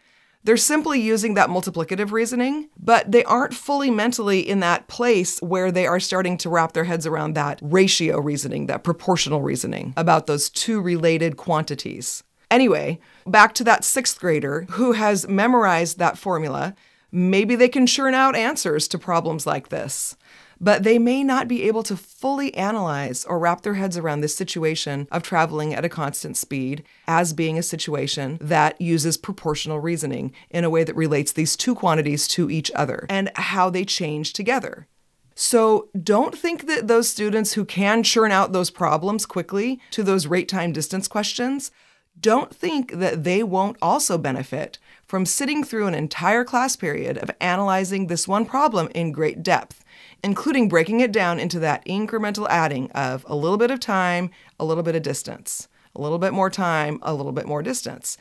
they're 0.46 0.58
simply 0.58 1.02
using 1.02 1.34
that 1.34 1.50
multiplicative 1.50 2.12
reasoning, 2.12 2.70
but 2.80 3.12
they 3.12 3.24
aren't 3.24 3.56
fully 3.56 3.90
mentally 3.90 4.40
in 4.40 4.60
that 4.60 4.88
place 4.88 5.42
where 5.42 5.72
they 5.72 5.88
are 5.88 6.00
starting 6.00 6.38
to 6.38 6.50
wrap 6.50 6.74
their 6.74 6.84
heads 6.84 7.08
around 7.08 7.34
that 7.34 7.60
ratio 7.64 8.20
reasoning, 8.20 8.68
that 8.68 8.84
proportional 8.84 9.42
reasoning 9.42 9.94
about 9.98 10.28
those 10.28 10.52
two 10.52 10.80
related 10.80 11.36
quantities. 11.36 12.24
Anyway, 12.52 13.00
back 13.26 13.54
to 13.56 13.64
that 13.64 13.84
sixth 13.84 14.20
grader 14.20 14.68
who 14.72 14.92
has 14.92 15.28
memorized 15.28 15.98
that 15.98 16.18
formula. 16.18 16.76
Maybe 17.12 17.56
they 17.56 17.70
can 17.70 17.88
churn 17.88 18.14
out 18.14 18.36
answers 18.36 18.88
to 18.90 19.00
problems 19.00 19.48
like 19.48 19.70
this 19.70 20.16
but 20.60 20.84
they 20.84 20.98
may 20.98 21.24
not 21.24 21.48
be 21.48 21.64
able 21.64 21.84
to 21.84 21.98
fully 21.98 22.54
analyze 22.56 23.26
or 23.26 23.40
wrap 23.40 23.62
their 23.62 23.76
heads 23.76 23.98
around 23.98 24.22
this 24.22 24.36
situation 24.36 25.08
of 25.12 25.24
traveling 25.24 25.74
at 25.74 25.86
a 25.86 25.90
constant 25.90 26.38
speed 26.38 26.84
as 27.08 27.34
being 27.34 27.58
a 27.58 27.64
situation 27.64 28.38
that 28.42 28.80
uses 28.80 29.18
proportional 29.18 29.80
reasoning 29.80 30.34
in 30.50 30.64
a 30.64 30.70
way 30.70 30.84
that 30.84 30.96
relates 30.96 31.32
these 31.32 31.56
two 31.56 31.76
quantities 31.76 32.28
to 32.28 32.50
each 32.50 32.72
other 32.76 33.06
and 33.10 33.32
how 33.36 33.70
they 33.70 33.86
change 33.86 34.34
together. 34.34 34.88
So 35.36 35.90
don't 36.02 36.38
think 36.38 36.66
that 36.68 36.88
those 36.88 37.10
students 37.10 37.54
who 37.54 37.66
can 37.66 38.04
churn 38.04 38.32
out 38.32 38.54
those 38.54 38.70
problems 38.70 39.26
quickly 39.26 39.82
to 39.92 40.02
those 40.02 40.28
rate 40.28 40.48
time 40.48 40.72
distance 40.72 41.10
questions, 41.10 41.72
don't 42.20 42.56
think 42.56 42.94
that 42.94 43.26
they 43.26 43.44
won't 43.44 43.78
also 43.82 44.18
benefit 44.18 44.80
from 45.06 45.26
sitting 45.26 45.64
through 45.64 45.88
an 45.88 45.94
entire 45.94 46.46
class 46.46 46.78
period 46.78 47.18
of 47.18 47.30
analyzing 47.42 48.08
this 48.08 48.28
one 48.28 48.46
problem 48.46 48.88
in 48.96 49.12
great 49.12 49.44
depth 49.44 49.84
including 50.24 50.68
breaking 50.68 51.00
it 51.00 51.12
down 51.12 51.40
into 51.40 51.60
that 51.60 51.86
incremental 51.86 52.48
adding 52.50 52.92
of 52.92 53.26
a 53.28 53.36
little 53.36 53.58
bit 53.58 53.72
of 53.72 53.80
time, 53.80 54.30
a 54.60 54.66
little 54.66 54.84
bit 54.84 54.96
of 54.96 55.04
distance, 55.04 55.68
a 55.96 56.02
little 56.02 56.20
bit 56.20 56.34
more 56.34 56.50
time, 56.50 57.00
a 57.02 57.14
little 57.14 57.32
bit 57.32 57.48
more 57.48 57.62
distance. 57.62 58.18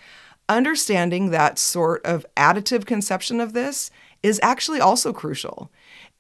Understanding 0.49 1.31
that 1.31 1.59
sort 1.59 2.05
of 2.05 2.27
additive 2.37 2.85
conception 2.85 3.41
of 3.41 3.53
this 3.55 3.91
is 4.23 4.41
actually 4.43 4.81
also 4.81 5.13
crucial. 5.13 5.71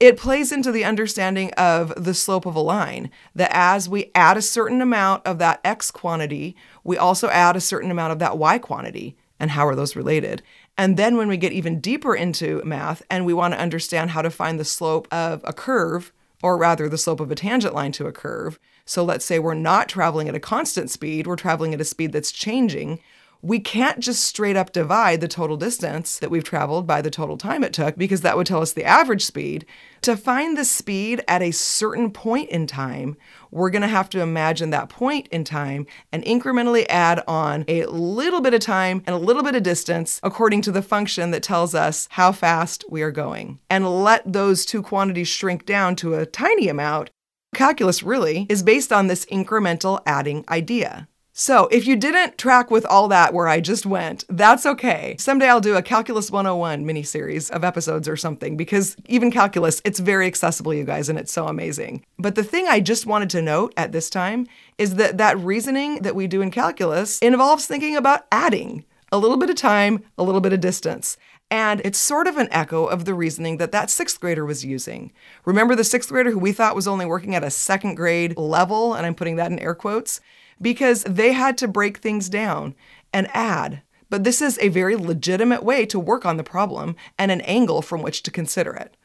It 0.00 0.18
plays 0.18 0.50
into 0.52 0.72
the 0.72 0.84
understanding 0.84 1.52
of 1.52 1.92
the 2.02 2.14
slope 2.14 2.46
of 2.46 2.56
a 2.56 2.60
line, 2.60 3.10
that 3.34 3.50
as 3.52 3.88
we 3.88 4.10
add 4.14 4.36
a 4.36 4.42
certain 4.42 4.80
amount 4.80 5.26
of 5.26 5.38
that 5.38 5.60
x 5.64 5.90
quantity, 5.90 6.56
we 6.82 6.98
also 6.98 7.28
add 7.28 7.56
a 7.56 7.60
certain 7.60 7.90
amount 7.90 8.12
of 8.12 8.18
that 8.18 8.36
y 8.36 8.58
quantity. 8.58 9.16
And 9.40 9.50
how 9.52 9.66
are 9.66 9.74
those 9.74 9.96
related? 9.96 10.42
And 10.76 10.96
then 10.96 11.16
when 11.16 11.28
we 11.28 11.36
get 11.36 11.52
even 11.52 11.80
deeper 11.80 12.14
into 12.14 12.60
math 12.64 13.02
and 13.08 13.24
we 13.24 13.34
want 13.34 13.54
to 13.54 13.60
understand 13.60 14.10
how 14.10 14.22
to 14.22 14.30
find 14.30 14.58
the 14.58 14.64
slope 14.64 15.06
of 15.12 15.40
a 15.44 15.52
curve, 15.52 16.12
or 16.42 16.58
rather 16.58 16.88
the 16.88 16.98
slope 16.98 17.20
of 17.20 17.30
a 17.30 17.34
tangent 17.34 17.74
line 17.74 17.92
to 17.92 18.06
a 18.06 18.12
curve, 18.12 18.58
so 18.84 19.02
let's 19.02 19.24
say 19.24 19.38
we're 19.38 19.54
not 19.54 19.88
traveling 19.88 20.28
at 20.28 20.34
a 20.34 20.40
constant 20.40 20.90
speed, 20.90 21.26
we're 21.26 21.36
traveling 21.36 21.72
at 21.72 21.80
a 21.80 21.84
speed 21.84 22.12
that's 22.12 22.32
changing, 22.32 23.00
we 23.44 23.60
can't 23.60 24.00
just 24.00 24.24
straight 24.24 24.56
up 24.56 24.72
divide 24.72 25.20
the 25.20 25.28
total 25.28 25.58
distance 25.58 26.18
that 26.18 26.30
we've 26.30 26.44
traveled 26.44 26.86
by 26.86 27.02
the 27.02 27.10
total 27.10 27.36
time 27.36 27.62
it 27.62 27.74
took 27.74 27.94
because 27.94 28.22
that 28.22 28.38
would 28.38 28.46
tell 28.46 28.62
us 28.62 28.72
the 28.72 28.84
average 28.84 29.22
speed. 29.22 29.66
To 30.00 30.16
find 30.16 30.56
the 30.56 30.64
speed 30.64 31.22
at 31.28 31.42
a 31.42 31.50
certain 31.50 32.10
point 32.10 32.48
in 32.48 32.66
time, 32.66 33.18
we're 33.50 33.68
going 33.68 33.82
to 33.82 33.88
have 33.88 34.08
to 34.10 34.22
imagine 34.22 34.70
that 34.70 34.88
point 34.88 35.28
in 35.28 35.44
time 35.44 35.86
and 36.10 36.24
incrementally 36.24 36.86
add 36.88 37.22
on 37.28 37.66
a 37.68 37.84
little 37.84 38.40
bit 38.40 38.54
of 38.54 38.60
time 38.60 39.02
and 39.06 39.14
a 39.14 39.18
little 39.18 39.42
bit 39.42 39.54
of 39.54 39.62
distance 39.62 40.20
according 40.22 40.62
to 40.62 40.72
the 40.72 40.80
function 40.80 41.30
that 41.30 41.42
tells 41.42 41.74
us 41.74 42.08
how 42.12 42.32
fast 42.32 42.82
we 42.88 43.02
are 43.02 43.10
going. 43.10 43.60
And 43.68 44.02
let 44.02 44.22
those 44.24 44.64
two 44.64 44.80
quantities 44.80 45.28
shrink 45.28 45.66
down 45.66 45.96
to 45.96 46.14
a 46.14 46.24
tiny 46.24 46.68
amount. 46.68 47.10
Calculus 47.54 48.02
really 48.02 48.46
is 48.48 48.62
based 48.62 48.90
on 48.90 49.08
this 49.08 49.26
incremental 49.26 50.00
adding 50.06 50.46
idea. 50.48 51.08
So, 51.36 51.66
if 51.72 51.84
you 51.84 51.96
didn't 51.96 52.38
track 52.38 52.70
with 52.70 52.86
all 52.86 53.08
that 53.08 53.34
where 53.34 53.48
I 53.48 53.58
just 53.58 53.84
went, 53.84 54.24
that's 54.28 54.64
okay. 54.64 55.16
Someday 55.18 55.48
I'll 55.48 55.60
do 55.60 55.74
a 55.74 55.82
Calculus 55.82 56.30
101 56.30 56.86
mini 56.86 57.02
series 57.02 57.50
of 57.50 57.64
episodes 57.64 58.06
or 58.06 58.16
something 58.16 58.56
because 58.56 58.94
even 59.06 59.32
calculus, 59.32 59.82
it's 59.84 59.98
very 59.98 60.28
accessible, 60.28 60.72
you 60.72 60.84
guys, 60.84 61.08
and 61.08 61.18
it's 61.18 61.32
so 61.32 61.48
amazing. 61.48 62.04
But 62.20 62.36
the 62.36 62.44
thing 62.44 62.68
I 62.68 62.78
just 62.78 63.04
wanted 63.04 63.30
to 63.30 63.42
note 63.42 63.74
at 63.76 63.90
this 63.90 64.08
time 64.08 64.46
is 64.78 64.94
that 64.94 65.18
that 65.18 65.36
reasoning 65.36 66.02
that 66.02 66.14
we 66.14 66.28
do 66.28 66.40
in 66.40 66.52
calculus 66.52 67.18
involves 67.18 67.66
thinking 67.66 67.96
about 67.96 68.26
adding 68.30 68.84
a 69.10 69.18
little 69.18 69.36
bit 69.36 69.50
of 69.50 69.56
time, 69.56 70.04
a 70.16 70.22
little 70.22 70.40
bit 70.40 70.52
of 70.52 70.60
distance. 70.60 71.16
And 71.50 71.80
it's 71.84 71.98
sort 71.98 72.28
of 72.28 72.36
an 72.36 72.48
echo 72.52 72.86
of 72.86 73.06
the 73.06 73.14
reasoning 73.14 73.56
that 73.56 73.72
that 73.72 73.90
sixth 73.90 74.20
grader 74.20 74.46
was 74.46 74.64
using. 74.64 75.10
Remember 75.44 75.74
the 75.74 75.82
sixth 75.82 76.10
grader 76.10 76.30
who 76.30 76.38
we 76.38 76.52
thought 76.52 76.76
was 76.76 76.86
only 76.86 77.06
working 77.06 77.34
at 77.34 77.42
a 77.42 77.50
second 77.50 77.96
grade 77.96 78.38
level? 78.38 78.94
And 78.94 79.04
I'm 79.04 79.16
putting 79.16 79.34
that 79.34 79.50
in 79.50 79.58
air 79.58 79.74
quotes 79.74 80.20
because 80.64 81.04
they 81.04 81.32
had 81.32 81.56
to 81.58 81.68
break 81.68 81.98
things 81.98 82.28
down 82.28 82.74
and 83.12 83.28
add. 83.34 83.82
But 84.10 84.24
this 84.24 84.40
is 84.40 84.58
a 84.60 84.68
very 84.68 84.96
legitimate 84.96 85.62
way 85.62 85.84
to 85.86 86.00
work 86.00 86.24
on 86.24 86.38
the 86.38 86.42
problem 86.42 86.96
and 87.18 87.30
an 87.30 87.42
angle 87.42 87.82
from 87.82 88.02
which 88.02 88.22
to 88.24 88.30
consider 88.30 88.72
it. 88.74 88.96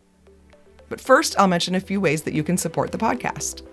But 0.90 1.02
first, 1.02 1.38
I'll 1.38 1.48
mention 1.48 1.76
a 1.76 1.80
few 1.80 2.00
ways 2.02 2.24
that 2.24 2.34
you 2.34 2.44
can 2.44 2.58
support 2.58 2.92
the 2.92 2.98
podcast. 2.98 3.64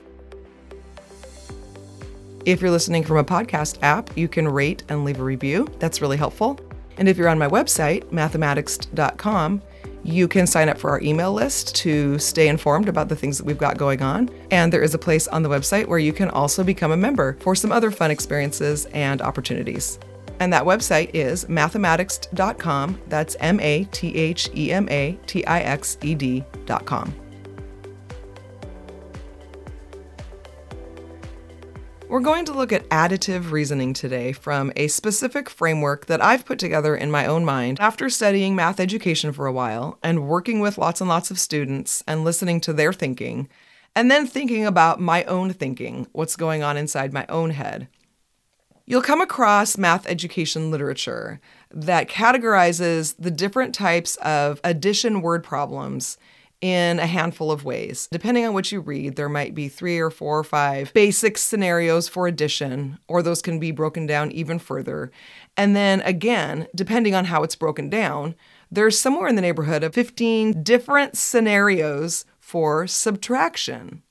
If 2.45 2.61
you're 2.61 2.71
listening 2.71 3.05
from 3.05 3.19
a 3.19 3.25
podcast 3.25 3.79
app, 3.83 4.17
you 4.17 4.27
can 4.27 4.49
rate 4.49 4.83
and 4.89 5.05
leave 5.05 5.21
a 5.21 5.25
review. 5.25 5.69
That's 5.79 6.01
really 6.01 6.17
helpful. 6.17 6.59
And 6.97 7.09
if 7.09 7.17
you're 7.17 7.29
on 7.29 7.39
my 7.39 7.49
website, 7.49 8.05
mathematixed.com, 8.07 9.63
you 10.09 10.27
can 10.27 10.47
sign 10.47 10.69
up 10.69 10.79
for 10.79 10.91
our 10.91 11.01
email 11.03 11.33
list 11.33 11.75
to 11.77 12.19
stay 12.19 12.49
informed 12.49 12.89
about 12.89 13.09
the 13.09 13.17
things 13.17 13.37
that 13.39 13.45
we've 13.45 13.59
got 13.59 13.77
going 13.77 14.01
on. 14.01 14.31
And 14.51 14.73
there 14.73 14.83
is 14.83 14.95
a 14.95 14.99
place 14.99 15.29
on 15.29 15.43
the 15.43 15.49
website 15.49 15.87
where 15.87 15.99
you 15.99 16.13
can 16.13 16.31
also 16.31 16.65
become 16.65 16.93
a 16.93 16.97
member 16.97 17.37
for 17.41 17.55
some 17.55 17.71
other 17.71 17.91
fun 17.91 18.11
experiences 18.11 18.87
and 18.87 19.21
opportunities. 19.21 19.99
And 20.41 20.53
that 20.53 20.65
website 20.65 21.11
is 21.15 21.45
mathematixed.com. 21.47 23.01
That's 23.09 23.37
M 23.41 23.61
A 23.61 23.85
T 23.85 24.15
H 24.17 24.51
E 24.57 24.73
M 24.73 24.89
A 24.89 25.19
T 25.27 25.45
I 25.47 25.61
X 25.61 25.99
E 26.03 26.15
D.com. 26.15 27.28
We're 32.09 32.21
going 32.21 32.47
to 32.47 32.55
look 32.55 32.73
at 32.73 32.89
additive 32.89 33.51
reasoning 33.51 33.93
today 33.93 34.33
from 34.33 34.73
a 34.77 34.89
specific 34.89 35.51
framework 35.51 36.07
that 36.07 36.25
I've 36.25 36.47
put 36.47 36.59
together 36.59 36.97
in 36.97 37.11
my 37.11 37.27
own 37.27 37.45
mind 37.45 37.79
after 37.81 38.09
studying 38.09 38.57
math 38.57 38.81
education 38.81 39.31
for 39.31 39.47
a 39.47 39.53
while 39.53 39.99
and 40.03 40.27
working 40.27 40.61
with 40.61 40.79
lots 40.79 41.03
and 41.03 41.11
lots 41.11 41.31
of 41.31 41.39
students 41.39 42.03
and 42.07 42.25
listening 42.25 42.63
to 42.63 42.73
their 42.73 42.95
thinking, 42.95 43.47
and 43.95 44.11
then 44.11 44.27
thinking 44.27 44.65
about 44.65 44.99
my 44.99 45.23
own 45.25 45.53
thinking, 45.53 46.07
what's 46.13 46.35
going 46.35 46.63
on 46.63 46.79
inside 46.79 47.13
my 47.13 47.27
own 47.29 47.51
head. 47.51 47.89
You'll 48.87 49.03
come 49.03 49.21
across 49.21 49.77
math 49.77 50.07
education 50.09 50.71
literature 50.71 51.43
that 51.71 52.09
categorizes 52.09 53.17
the 53.19 53.31
different 53.31 53.75
types 53.75 54.17
of 54.17 54.63
addition 54.65 55.21
word 55.21 55.45
problems 55.45 56.17
in 56.61 56.99
a 56.99 57.07
handful 57.07 57.53
of 57.53 57.65
ways. 57.65 58.09
Depending 58.11 58.45
on 58.45 58.53
what 58.53 58.73
you 58.73 58.81
read, 58.81 59.17
there 59.17 59.29
might 59.29 59.55
be 59.55 59.69
three 59.69 59.99
or 59.99 60.11
four 60.11 60.39
or 60.39 60.45
five 60.45 60.93
basic 60.93 61.39
scenarios 61.39 62.09
for 62.09 62.27
addition, 62.27 62.99
or 63.07 63.23
those 63.23 63.43
can 63.43 63.59
be 63.59 63.71
broken 63.71 64.07
down 64.07 64.33
even 64.33 64.59
further. 64.59 65.11
And 65.57 65.77
then 65.77 66.01
again, 66.03 66.67
depending 66.75 67.15
on 67.15 67.27
how 67.27 67.43
it's 67.43 67.57
broken 67.57 67.89
down, 67.89 68.35
there's 68.71 68.99
somewhere 68.99 69.29
in 69.29 69.37
the 69.37 69.43
neighborhood 69.43 69.83
of 69.83 69.95
15 69.95 70.63
different 70.63 71.17
scenarios 71.17 72.25
for 72.41 72.87
subtraction 72.87 74.03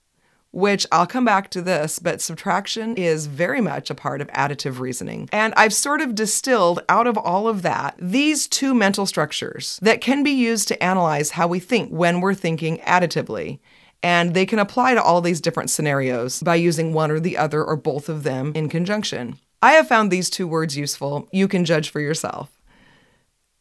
which 0.57 0.87
I'll 0.91 1.05
come 1.05 1.23
back 1.23 1.51
to 1.51 1.61
this, 1.61 1.99
but 1.99 2.19
subtraction 2.19 2.95
is 2.95 3.27
very 3.27 3.61
much 3.61 3.91
a 3.91 3.95
part 3.95 4.21
of 4.21 4.27
additive 4.29 4.79
reasoning. 4.79 5.29
And 5.31 5.53
I've 5.55 5.71
sort 5.71 6.01
of 6.01 6.15
distilled 6.15 6.79
out 6.89 7.05
of 7.05 7.15
all 7.15 7.47
of 7.47 7.61
that 7.61 7.93
these 7.99 8.47
two 8.47 8.73
mental 8.73 9.05
structures 9.05 9.77
that 9.83 10.01
can 10.01 10.23
be 10.23 10.31
used 10.31 10.67
to 10.69 10.83
analyze 10.83 11.29
how 11.31 11.47
we 11.47 11.59
think 11.59 11.91
when 11.91 12.21
we're 12.21 12.33
thinking 12.33 12.79
additively. 12.79 13.59
And 14.01 14.33
they 14.33 14.47
can 14.47 14.57
apply 14.57 14.95
to 14.95 15.03
all 15.03 15.21
these 15.21 15.41
different 15.41 15.69
scenarios 15.69 16.41
by 16.41 16.55
using 16.55 16.91
one 16.91 17.11
or 17.11 17.19
the 17.19 17.37
other 17.37 17.63
or 17.63 17.75
both 17.75 18.09
of 18.09 18.23
them 18.23 18.51
in 18.55 18.67
conjunction. 18.67 19.37
I 19.61 19.73
have 19.73 19.87
found 19.87 20.09
these 20.09 20.27
two 20.27 20.47
words 20.47 20.75
useful. 20.75 21.29
You 21.31 21.47
can 21.47 21.65
judge 21.65 21.89
for 21.89 21.99
yourself. 21.99 22.49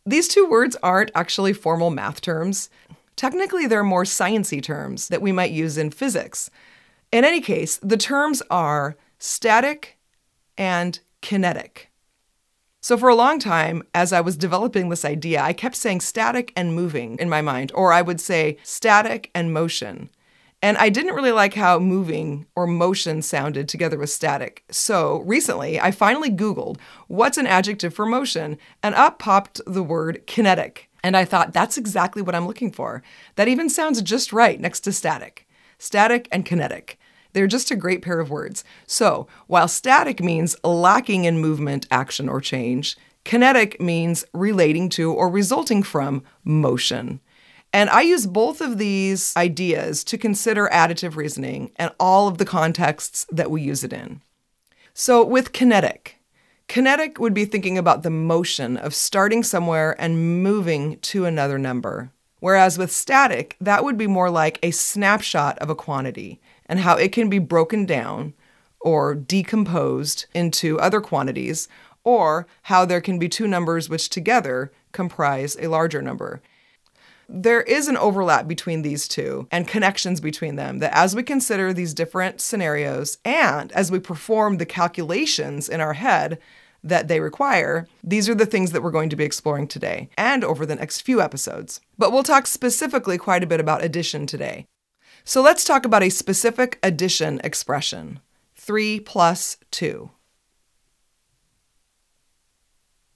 These 0.07 0.29
two 0.29 0.49
words 0.49 0.76
aren't 0.83 1.11
actually 1.15 1.53
formal 1.53 1.91
math 1.91 2.23
terms. 2.23 2.71
Technically, 3.17 3.67
they're 3.67 3.85
more 3.85 4.05
sciencey 4.05 4.62
terms 4.62 5.09
that 5.09 5.21
we 5.21 5.33
might 5.33 5.50
use 5.50 5.76
in 5.76 5.91
physics. 5.91 6.50
In 7.13 7.25
any 7.25 7.41
case, 7.41 7.79
the 7.83 7.97
terms 7.97 8.43
are 8.51 8.97
static 9.19 9.99
and 10.59 10.99
kinetic. 11.23 11.91
So, 12.81 12.97
for 12.97 13.09
a 13.09 13.17
long 13.17 13.39
time, 13.39 13.83
as 13.95 14.13
I 14.13 14.21
was 14.21 14.37
developing 14.37 14.89
this 14.89 15.05
idea, 15.05 15.43
I 15.43 15.53
kept 15.53 15.75
saying 15.75 16.01
static 16.01 16.53
and 16.55 16.75
moving 16.75 17.19
in 17.19 17.29
my 17.29 17.43
mind, 17.43 17.73
or 17.75 17.93
I 17.93 18.03
would 18.03 18.21
say 18.21 18.59
static 18.63 19.31
and 19.35 19.53
motion. 19.53 20.11
And 20.63 20.77
I 20.79 20.89
didn't 20.89 21.15
really 21.15 21.33
like 21.33 21.55
how 21.55 21.79
moving 21.79 22.47
or 22.55 22.67
motion 22.67 23.23
sounded 23.23 23.69
together 23.69 23.99
with 23.99 24.11
static. 24.11 24.65
So 24.71 25.19
recently, 25.27 25.81
I 25.81 25.91
finally 25.91 26.31
Googled 26.31 26.79
what's 27.09 27.39
an 27.39 27.47
adjective 27.47 27.95
for 27.95 28.07
motion, 28.07 28.57
and 28.83 28.95
up 28.95 29.19
popped 29.19 29.61
the 29.67 29.83
word 29.83 30.27
kinetic. 30.27 30.89
And 31.03 31.17
I 31.17 31.25
thought, 31.25 31.53
that's 31.53 31.79
exactly 31.79 32.23
what 32.23 32.35
I'm 32.35 32.47
looking 32.47 32.73
for. 32.73 33.03
That 33.37 33.49
even 33.49 33.69
sounds 33.69 34.03
just 34.03 34.33
right 34.33 34.61
next 34.61 34.81
to 34.81 34.93
static 34.93 35.46
static 35.78 36.28
and 36.30 36.45
kinetic. 36.45 36.99
They're 37.33 37.47
just 37.47 37.71
a 37.71 37.76
great 37.76 38.02
pair 38.02 38.18
of 38.18 38.30
words. 38.30 38.64
So, 38.87 39.26
while 39.47 39.68
static 39.68 40.23
means 40.23 40.56
lacking 40.64 41.25
in 41.25 41.38
movement, 41.38 41.87
action, 41.90 42.28
or 42.28 42.40
change, 42.40 42.97
kinetic 43.25 43.80
means 43.80 44.25
relating 44.33 44.88
to 44.90 45.12
or 45.12 45.28
resulting 45.28 45.83
from 45.83 46.23
motion. 46.45 47.21
And 47.73 47.90
I 47.90 48.00
use 48.00 48.26
both 48.26 48.62
of 48.62 48.78
these 48.78 49.37
ideas 49.37 50.02
to 50.04 50.16
consider 50.16 50.71
additive 50.73 51.16
reasoning 51.16 51.73
and 51.76 51.90
all 52.00 52.26
of 52.26 52.38
the 52.38 52.47
contexts 52.47 53.26
that 53.30 53.50
we 53.50 53.61
use 53.61 53.85
it 53.85 53.92
in. 53.92 54.23
So, 54.95 55.23
with 55.23 55.52
kinetic, 55.52 56.16
kinetic 56.68 57.18
would 57.18 57.35
be 57.35 57.45
thinking 57.45 57.76
about 57.76 58.02
the 58.02 58.09
motion 58.09 58.78
of 58.78 58.95
starting 58.95 59.42
somewhere 59.42 59.95
and 60.00 60.42
moving 60.42 60.99
to 61.00 61.26
another 61.26 61.59
number. 61.59 62.12
Whereas 62.40 62.78
with 62.78 62.93
static, 62.93 63.57
that 63.61 63.83
would 63.85 63.97
be 63.97 64.07
more 64.07 64.31
like 64.31 64.59
a 64.62 64.71
snapshot 64.71 65.59
of 65.59 65.71
a 65.71 65.75
quantity 65.75 66.40
and 66.66 66.81
how 66.81 66.97
it 66.97 67.12
can 67.12 67.31
be 67.31 67.38
broken 67.38 67.87
down 67.87 68.35
or 68.81 69.14
decomposed 69.14 70.26
into 70.35 70.78
other 70.78 71.00
quantities, 71.00 71.66
or 72.05 72.47
how 72.62 72.85
there 72.85 73.00
can 73.00 73.19
be 73.19 73.28
two 73.28 73.49
numbers 73.49 73.88
which 73.88 74.09
together 74.09 74.71
comprise 74.93 75.57
a 75.59 75.66
larger 75.66 76.00
number. 76.00 76.40
There 77.28 77.62
is 77.62 77.88
an 77.88 77.97
overlap 77.97 78.47
between 78.47 78.83
these 78.83 79.09
two 79.09 79.49
and 79.50 79.66
connections 79.66 80.21
between 80.21 80.55
them 80.55 80.78
that 80.78 80.97
as 80.97 81.16
we 81.16 81.25
consider 81.25 81.73
these 81.73 81.95
different 81.95 82.40
scenarios 82.40 83.19
and 83.25 83.73
as 83.73 83.90
we 83.90 83.99
perform 83.99 84.59
the 84.59 84.66
calculations 84.66 85.69
in 85.69 85.81
our 85.81 85.95
head, 85.95 86.38
that 86.88 87.09
they 87.09 87.21
require, 87.21 87.87
these 88.02 88.28
are 88.28 88.35
the 88.35 88.47
things 88.47 88.73
that 88.73 88.83
we're 88.83 88.90
going 88.90 89.11
to 89.11 89.16
be 89.16 89.25
exploring 89.25 89.69
today 89.69 90.09
and 90.16 90.45
over 90.45 90.64
the 90.64 90.76
next 90.76 91.00
few 91.00 91.21
episodes. 91.21 91.81
But 91.99 92.12
we'll 92.12 92.23
talk 92.23 92.47
specifically 92.47 93.19
quite 93.19 93.43
a 93.43 93.47
bit 93.47 93.61
about 93.61 93.85
addition 93.85 94.26
today. 94.26 94.66
So 95.25 95.43
let's 95.43 95.64
talk 95.64 95.85
about 95.85 96.02
a 96.02 96.11
specific 96.11 96.78
addition 96.83 97.40
expression 97.43 98.21
3 98.55 99.01
plus 99.01 99.59
2. 99.70 100.11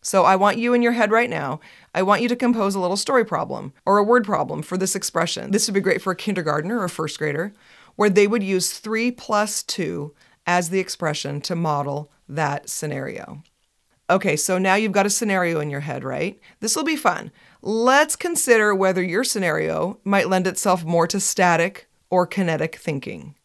So 0.03 0.25
I 0.25 0.35
want 0.37 0.59
you 0.59 0.73
in 0.73 0.83
your 0.83 0.93
head 0.93 1.11
right 1.11 1.29
now, 1.29 1.61
I 1.95 2.03
want 2.03 2.23
you 2.23 2.29
to 2.29 2.37
compose 2.37 2.75
a 2.75 2.81
little 2.81 2.97
story 2.97 3.25
problem 3.25 3.73
or 3.85 3.99
a 3.99 4.05
word 4.05 4.25
problem 4.25 4.63
for 4.63 4.79
this 4.79 4.97
expression. 4.97 5.51
This 5.51 5.69
would 5.69 5.75
be 5.75 5.81
great 5.81 6.01
for 6.01 6.11
a 6.11 6.17
kindergartner 6.17 6.79
or 6.79 6.85
a 6.85 6.91
first 6.91 7.19
grader, 7.19 7.53
where 7.97 8.11
they 8.11 8.27
would 8.27 8.43
use 8.43 8.73
3 8.79 9.11
plus 9.13 9.63
2 9.63 10.15
as 10.47 10.71
the 10.71 10.81
expression 10.81 11.41
to 11.43 11.55
model 11.55 12.11
that 12.29 12.69
scenario. 12.69 13.43
Okay, 14.11 14.37
so 14.37 14.59
now 14.59 14.75
you've 14.75 14.91
got 14.91 15.07
a 15.07 15.11
scenario 15.11 15.61
in 15.61 15.71
your 15.71 15.81
head, 15.81 16.03
right? 16.03 16.41
This 16.59 16.75
will 16.75 16.83
be 16.83 16.97
fun. 16.97 17.31
Let's 17.63 18.17
consider 18.17 18.75
whether 18.75 19.03
your 19.03 19.23
scenario 19.23 20.01
might 20.03 20.29
lend 20.29 20.49
itself 20.49 20.85
more 20.85 21.07
to 21.07 21.21
static 21.21 21.89
or 22.11 22.27
kinetic 22.27 22.75
thinking. 22.75 23.37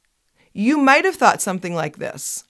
You 0.54 0.80
might 0.80 1.06
have 1.06 1.18
thought 1.18 1.42
something 1.42 1.76
like 1.76 1.98
this 1.98 2.46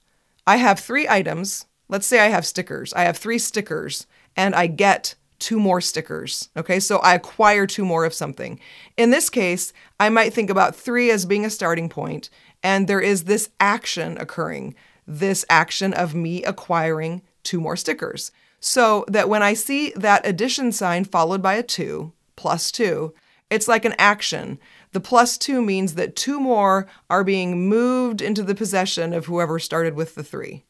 I 0.48 0.58
have 0.58 0.80
three 0.80 1.10
items. 1.10 1.66
Let's 1.90 2.08
say 2.08 2.20
I 2.20 2.30
have 2.30 2.46
stickers. 2.46 2.94
I 2.94 3.02
have 3.02 3.18
three 3.18 3.38
stickers 3.38 4.08
and 4.36 4.56
I 4.56 4.68
get 4.68 5.16
two 5.38 5.60
more 5.60 5.82
stickers. 5.82 6.50
Okay, 6.56 6.80
so 6.80 7.00
I 7.00 7.16
acquire 7.16 7.68
two 7.68 7.84
more 7.84 8.06
of 8.06 8.14
something. 8.14 8.60
In 8.96 9.10
this 9.10 9.30
case, 9.30 9.74
I 10.00 10.08
might 10.08 10.34
think 10.34 10.50
about 10.50 10.76
three 10.76 11.12
as 11.12 11.26
being 11.26 11.46
a 11.46 11.50
starting 11.50 11.90
point, 11.90 12.30
and 12.64 12.88
there 12.88 13.02
is 13.02 13.26
this 13.26 13.50
action 13.60 14.18
occurring 14.18 14.74
this 15.08 15.46
action 15.50 15.94
of 15.94 16.16
me 16.16 16.44
acquiring 16.44 17.22
two 17.46 17.62
more 17.62 17.78
stickers. 17.78 18.32
So 18.60 19.06
that 19.08 19.30
when 19.30 19.44
I 19.44 19.54
see 19.54 19.92
that 19.96 20.26
addition 20.26 20.72
sign 20.72 21.06
followed 21.06 21.42
by 21.42 21.54
a 21.54 21.64
2, 21.64 22.12
plus 22.36 22.72
2, 22.72 23.14
it's 23.50 23.68
like 23.68 23.86
an 23.86 23.96
action. 24.00 24.60
The 24.92 25.00
plus 25.00 25.38
2 25.38 25.62
means 25.62 25.94
that 25.96 26.16
two 26.16 26.40
more 26.40 26.88
are 27.10 27.24
being 27.24 27.70
moved 27.70 28.22
into 28.22 28.44
the 28.44 28.56
possession 28.56 29.14
of 29.14 29.26
whoever 29.26 29.60
started 29.60 29.94
with 29.94 30.16
the 30.16 30.24
3. 30.24 30.64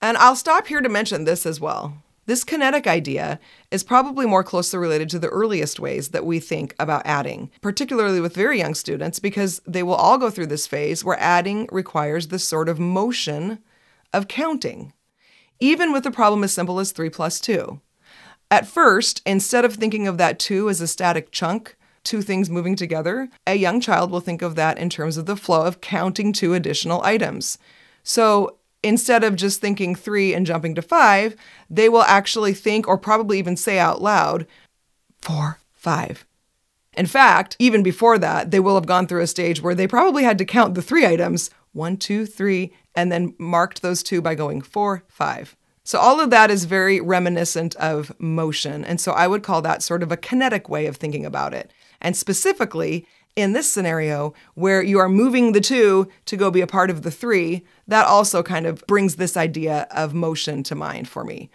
And 0.00 0.16
I'll 0.16 0.36
stop 0.36 0.68
here 0.68 0.80
to 0.80 0.88
mention 0.88 1.24
this 1.24 1.46
as 1.46 1.60
well. 1.60 2.02
This 2.26 2.44
kinetic 2.44 2.88
idea 2.88 3.38
is 3.70 3.84
probably 3.84 4.26
more 4.26 4.42
closely 4.42 4.78
related 4.78 5.08
to 5.10 5.18
the 5.18 5.28
earliest 5.28 5.78
ways 5.78 6.08
that 6.08 6.26
we 6.26 6.40
think 6.40 6.74
about 6.78 7.06
adding, 7.06 7.50
particularly 7.60 8.20
with 8.20 8.34
very 8.34 8.58
young 8.58 8.74
students, 8.74 9.20
because 9.20 9.62
they 9.66 9.82
will 9.84 9.94
all 9.94 10.18
go 10.18 10.28
through 10.28 10.46
this 10.46 10.66
phase 10.66 11.04
where 11.04 11.18
adding 11.20 11.68
requires 11.70 12.28
this 12.28 12.44
sort 12.44 12.68
of 12.68 12.80
motion 12.80 13.60
of 14.12 14.28
counting 14.28 14.92
even 15.60 15.92
with 15.92 16.06
a 16.06 16.10
problem 16.10 16.44
as 16.44 16.52
simple 16.52 16.78
as 16.78 16.92
3 16.92 17.10
plus 17.10 17.40
2. 17.40 17.80
At 18.50 18.66
first, 18.66 19.22
instead 19.26 19.64
of 19.64 19.74
thinking 19.74 20.06
of 20.06 20.18
that 20.18 20.38
2 20.38 20.68
as 20.68 20.80
a 20.80 20.86
static 20.86 21.32
chunk, 21.32 21.76
two 22.04 22.22
things 22.22 22.48
moving 22.48 22.76
together, 22.76 23.28
a 23.46 23.56
young 23.56 23.80
child 23.80 24.10
will 24.10 24.20
think 24.20 24.40
of 24.40 24.54
that 24.54 24.78
in 24.78 24.88
terms 24.88 25.16
of 25.16 25.26
the 25.26 25.36
flow 25.36 25.66
of 25.66 25.80
counting 25.80 26.32
two 26.32 26.54
additional 26.54 27.02
items. 27.02 27.58
So 28.04 28.58
instead 28.82 29.24
of 29.24 29.34
just 29.34 29.60
thinking 29.60 29.94
3 29.94 30.32
and 30.32 30.46
jumping 30.46 30.74
to 30.76 30.82
5, 30.82 31.36
they 31.68 31.88
will 31.88 32.02
actually 32.02 32.54
think 32.54 32.86
or 32.86 32.96
probably 32.96 33.38
even 33.38 33.56
say 33.56 33.78
out 33.78 34.00
loud 34.00 34.46
4, 35.22 35.58
5. 35.72 36.24
In 36.96 37.06
fact, 37.06 37.56
even 37.58 37.82
before 37.82 38.18
that, 38.18 38.50
they 38.50 38.60
will 38.60 38.76
have 38.76 38.86
gone 38.86 39.06
through 39.06 39.20
a 39.20 39.26
stage 39.26 39.60
where 39.60 39.74
they 39.74 39.86
probably 39.86 40.22
had 40.22 40.38
to 40.38 40.44
count 40.44 40.74
the 40.74 40.82
three 40.82 41.04
items 41.04 41.50
one, 41.72 41.98
two, 41.98 42.24
three, 42.24 42.72
and 42.96 43.12
then 43.12 43.34
marked 43.38 43.82
those 43.82 44.02
two 44.02 44.20
by 44.20 44.34
going 44.34 44.62
four, 44.62 45.04
five. 45.06 45.54
So 45.84 46.00
all 46.00 46.20
of 46.20 46.30
that 46.30 46.50
is 46.50 46.64
very 46.64 47.00
reminiscent 47.00 47.76
of 47.76 48.12
motion. 48.18 48.84
And 48.84 49.00
so 49.00 49.12
I 49.12 49.28
would 49.28 49.44
call 49.44 49.62
that 49.62 49.84
sort 49.84 50.02
of 50.02 50.10
a 50.10 50.16
kinetic 50.16 50.68
way 50.68 50.86
of 50.86 50.96
thinking 50.96 51.24
about 51.24 51.54
it. 51.54 51.72
And 52.00 52.16
specifically, 52.16 53.06
in 53.36 53.52
this 53.52 53.70
scenario 53.70 54.34
where 54.54 54.82
you 54.82 54.98
are 54.98 55.08
moving 55.08 55.52
the 55.52 55.60
two 55.60 56.08
to 56.24 56.36
go 56.36 56.50
be 56.50 56.62
a 56.62 56.66
part 56.66 56.90
of 56.90 57.02
the 57.02 57.10
three, 57.10 57.62
that 57.86 58.06
also 58.06 58.42
kind 58.42 58.66
of 58.66 58.84
brings 58.88 59.16
this 59.16 59.36
idea 59.36 59.86
of 59.90 60.14
motion 60.14 60.62
to 60.64 60.74
mind 60.74 61.06
for 61.06 61.22
me. 61.22 61.50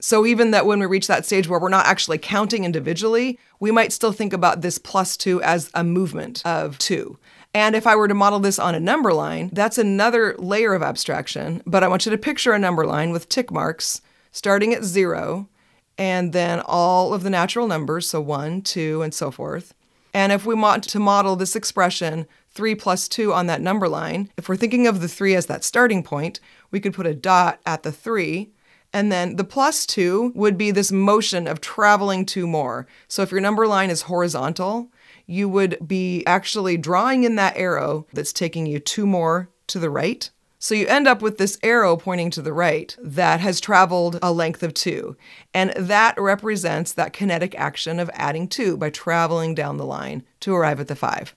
So 0.00 0.24
even 0.24 0.50
that 0.52 0.66
when 0.66 0.80
we 0.80 0.86
reach 0.86 1.06
that 1.08 1.26
stage 1.26 1.48
where 1.48 1.60
we're 1.60 1.68
not 1.68 1.86
actually 1.86 2.18
counting 2.18 2.64
individually, 2.64 3.38
we 3.60 3.70
might 3.70 3.92
still 3.92 4.12
think 4.12 4.32
about 4.32 4.60
this 4.60 4.78
plus 4.78 5.16
two 5.16 5.42
as 5.42 5.70
a 5.74 5.84
movement 5.84 6.40
of 6.44 6.78
two. 6.78 7.18
And 7.54 7.76
if 7.76 7.86
I 7.86 7.94
were 7.94 8.08
to 8.08 8.14
model 8.14 8.40
this 8.40 8.58
on 8.58 8.74
a 8.74 8.80
number 8.80 9.12
line, 9.12 9.48
that's 9.52 9.78
another 9.78 10.34
layer 10.38 10.74
of 10.74 10.82
abstraction. 10.82 11.62
But 11.64 11.84
I 11.84 11.88
want 11.88 12.04
you 12.04 12.10
to 12.10 12.18
picture 12.18 12.52
a 12.52 12.58
number 12.58 12.84
line 12.84 13.12
with 13.12 13.28
tick 13.28 13.52
marks 13.52 14.02
starting 14.32 14.74
at 14.74 14.82
zero 14.82 15.48
and 15.96 16.32
then 16.32 16.60
all 16.66 17.14
of 17.14 17.22
the 17.22 17.30
natural 17.30 17.68
numbers, 17.68 18.08
so 18.08 18.20
one, 18.20 18.62
two, 18.62 19.02
and 19.02 19.14
so 19.14 19.30
forth. 19.30 19.72
And 20.12 20.32
if 20.32 20.44
we 20.44 20.54
want 20.54 20.84
to 20.84 20.98
model 20.98 21.36
this 21.36 21.54
expression, 21.56 22.26
3 22.50 22.74
plus 22.74 23.08
2 23.08 23.32
on 23.32 23.46
that 23.46 23.60
number 23.60 23.88
line, 23.88 24.30
if 24.36 24.48
we're 24.48 24.56
thinking 24.56 24.86
of 24.86 25.00
the 25.00 25.08
3 25.08 25.34
as 25.34 25.46
that 25.46 25.64
starting 25.64 26.02
point, 26.02 26.40
we 26.70 26.80
could 26.80 26.94
put 26.94 27.06
a 27.06 27.14
dot 27.14 27.60
at 27.66 27.82
the 27.82 27.92
3. 27.92 28.50
And 28.92 29.10
then 29.10 29.36
the 29.36 29.44
plus 29.44 29.86
2 29.86 30.32
would 30.36 30.56
be 30.56 30.70
this 30.70 30.92
motion 30.92 31.48
of 31.48 31.60
traveling 31.60 32.24
two 32.24 32.46
more. 32.46 32.86
So 33.08 33.22
if 33.22 33.32
your 33.32 33.40
number 33.40 33.66
line 33.66 33.90
is 33.90 34.02
horizontal, 34.02 34.88
you 35.26 35.48
would 35.48 35.78
be 35.86 36.24
actually 36.26 36.76
drawing 36.76 37.24
in 37.24 37.36
that 37.36 37.56
arrow 37.56 38.06
that's 38.12 38.32
taking 38.32 38.66
you 38.66 38.78
two 38.78 39.06
more 39.06 39.48
to 39.68 39.78
the 39.78 39.90
right. 39.90 40.30
So 40.58 40.74
you 40.74 40.86
end 40.86 41.06
up 41.06 41.20
with 41.20 41.36
this 41.36 41.58
arrow 41.62 41.96
pointing 41.96 42.30
to 42.30 42.42
the 42.42 42.52
right 42.52 42.96
that 43.02 43.40
has 43.40 43.60
traveled 43.60 44.18
a 44.22 44.32
length 44.32 44.62
of 44.62 44.72
two. 44.72 45.14
And 45.52 45.72
that 45.76 46.18
represents 46.18 46.92
that 46.92 47.12
kinetic 47.12 47.54
action 47.54 48.00
of 48.00 48.10
adding 48.14 48.48
two 48.48 48.78
by 48.78 48.88
traveling 48.88 49.54
down 49.54 49.76
the 49.76 49.84
line 49.84 50.22
to 50.40 50.54
arrive 50.54 50.80
at 50.80 50.88
the 50.88 50.96
five. 50.96 51.34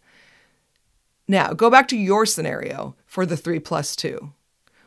Now, 1.27 1.51
go 1.51 1.69
back 1.69 1.89
to 1.89 1.97
your 1.97 2.25
scenario 2.25 2.95
for 3.05 3.25
the 3.25 3.35
three 3.35 3.59
plus 3.59 3.97
two. 3.97 4.31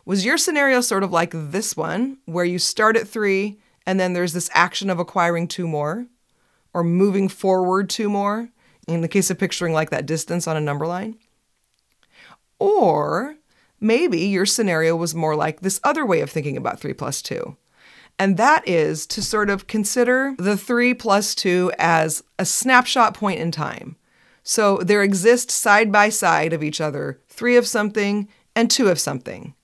Was 0.06 0.24
your 0.24 0.38
scenario 0.38 0.80
sort 0.80 1.02
of 1.02 1.12
like 1.12 1.32
this 1.34 1.76
one, 1.76 2.16
where 2.24 2.46
you 2.46 2.58
start 2.58 2.96
at 2.96 3.06
three 3.06 3.58
and 3.86 4.00
then 4.00 4.14
there's 4.14 4.32
this 4.32 4.48
action 4.54 4.88
of 4.88 4.98
acquiring 4.98 5.48
two 5.48 5.68
more 5.68 6.06
or 6.72 6.82
moving 6.82 7.28
forward 7.28 7.90
two 7.90 8.08
more? 8.08 8.48
In 8.88 9.00
the 9.00 9.08
case 9.08 9.30
of 9.30 9.38
picturing 9.38 9.72
like 9.72 9.90
that 9.90 10.06
distance 10.06 10.46
on 10.46 10.56
a 10.56 10.60
number 10.60 10.86
line. 10.86 11.16
Or 12.58 13.36
maybe 13.80 14.20
your 14.20 14.46
scenario 14.46 14.96
was 14.96 15.14
more 15.14 15.36
like 15.36 15.60
this 15.60 15.80
other 15.84 16.04
way 16.04 16.20
of 16.20 16.30
thinking 16.30 16.56
about 16.56 16.80
3 16.80 16.92
plus 16.94 17.22
2. 17.22 17.56
And 18.18 18.36
that 18.36 18.68
is 18.68 19.06
to 19.06 19.22
sort 19.22 19.48
of 19.48 19.66
consider 19.66 20.34
the 20.38 20.56
3 20.56 20.92
plus 20.94 21.34
2 21.34 21.72
as 21.78 22.22
a 22.38 22.44
snapshot 22.44 23.14
point 23.14 23.40
in 23.40 23.50
time. 23.50 23.96
So 24.42 24.78
there 24.78 25.02
exist 25.02 25.50
side 25.50 25.92
by 25.92 26.08
side 26.08 26.52
of 26.52 26.62
each 26.62 26.80
other 26.80 27.20
three 27.28 27.56
of 27.56 27.66
something 27.66 28.28
and 28.54 28.70
two 28.70 28.88
of 28.88 28.98
something. 28.98 29.54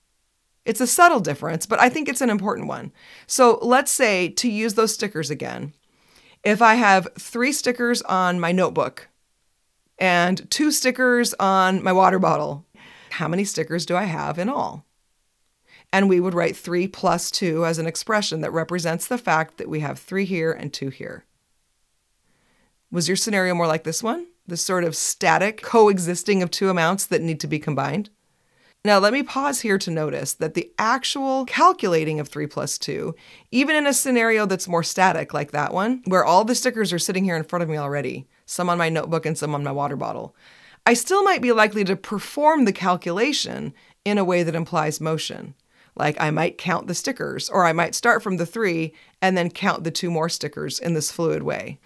It's 0.64 0.81
a 0.81 0.87
subtle 0.87 1.20
difference, 1.20 1.66
but 1.66 1.81
I 1.81 1.88
think 1.88 2.09
it's 2.09 2.20
an 2.20 2.31
important 2.31 2.66
one. 2.66 2.92
So 3.26 3.59
let's 3.62 3.90
say, 3.90 4.29
to 4.31 4.50
use 4.50 4.74
those 4.74 4.92
stickers 4.92 5.31
again, 5.31 5.74
if 6.46 6.62
I 6.62 6.76
have 6.76 7.09
three 7.18 7.52
stickers 7.52 8.02
on 8.02 8.38
my 8.38 8.52
notebook 8.52 9.09
and 9.98 10.48
two 10.50 10.70
stickers 10.70 11.35
on 11.40 11.82
my 11.82 11.92
water 11.92 12.18
bottle 12.18 12.64
how 13.11 13.28
many 13.28 13.44
stickers 13.44 13.87
do 13.87 13.96
I 13.96 14.04
have 14.04 14.38
in 14.38 14.48
all? 14.50 14.85
And 15.92 16.09
we 16.09 16.20
would 16.20 16.35
write 16.35 16.56
3 16.56 16.87
plus 16.88 17.30
2 17.30 17.64
as 17.64 17.78
an 17.78 17.87
expression 17.87 18.42
that 18.42 18.52
represents 18.52 19.06
the 19.06 19.16
fact 19.16 19.56
that 19.56 19.68
we 19.70 19.80
have 19.80 19.98
3 19.98 20.26
here 20.26 20.52
and 20.52 20.72
2 20.72 20.90
here. 20.90 21.24
Was 22.90 23.09
your 23.09 23.16
scenario 23.16 23.54
more 23.54 23.66
like 23.66 23.85
this 23.85 24.02
one? 24.02 24.26
This 24.46 24.62
sort 24.62 24.85
of 24.85 24.94
static 24.94 25.62
coexisting 25.62 26.42
of 26.42 26.50
two 26.50 26.68
amounts 26.68 27.06
that 27.06 27.22
need 27.22 27.40
to 27.40 27.46
be 27.46 27.59
combined? 27.59 28.11
Now, 28.87 29.01
let 29.01 29.12
me 29.12 29.25
pause 29.25 29.62
here 29.62 29.79
to 29.79 29.90
notice 29.90 30.35
that 30.35 30.55
the 30.55 30.70
actual 30.79 31.44
calculating 31.44 32.20
of 32.20 32.29
3 32.29 32.46
plus 32.46 32.79
2, 32.79 33.16
even 33.51 33.75
in 33.75 33.85
a 33.85 33.92
scenario 33.92 34.46
that's 34.46 34.68
more 34.68 34.85
static 34.85 35.35
like 35.35 35.51
that 35.51 35.75
one, 35.75 36.03
where 36.05 36.25
all 36.25 36.44
the 36.44 36.55
stickers 36.55 36.92
are 36.92 36.99
sitting 37.01 37.25
here 37.25 37.35
in 37.35 37.42
front 37.42 37.64
of 37.64 37.68
me 37.68 37.77
already, 37.77 38.29
some 38.44 38.68
on 38.68 38.79
my 38.79 38.88
notebook 38.88 39.27
and 39.27 39.37
some 39.37 39.57
on 39.57 39.64
my 39.64 39.72
water 39.72 39.96
bottle, 39.96 40.37
I 40.87 40.94
still 40.94 41.25
might 41.25 41.42
be 41.42 41.51
likely 41.51 41.83
to 41.83 41.96
perform 41.96 42.64
the 42.64 42.72
calculation 42.72 43.75
in 44.05 44.18
a 44.18 44.25
way 44.25 44.44
that 44.44 44.55
implies 44.55 45.01
motion. 45.01 45.57
Like 45.96 46.16
I 46.20 46.31
might 46.31 46.57
count 46.57 46.87
the 46.87 46.94
stickers, 46.94 47.49
or 47.49 47.66
I 47.66 47.72
might 47.72 47.96
start 47.96 48.22
from 48.22 48.37
the 48.37 48.46
three 48.46 48.94
and 49.20 49.37
then 49.37 49.51
count 49.51 49.83
the 49.83 49.90
two 49.90 50.12
more 50.12 50.29
stickers 50.29 50.79
in 50.79 50.94
this 50.94 51.11
fluid 51.11 51.42
way. 51.42 51.81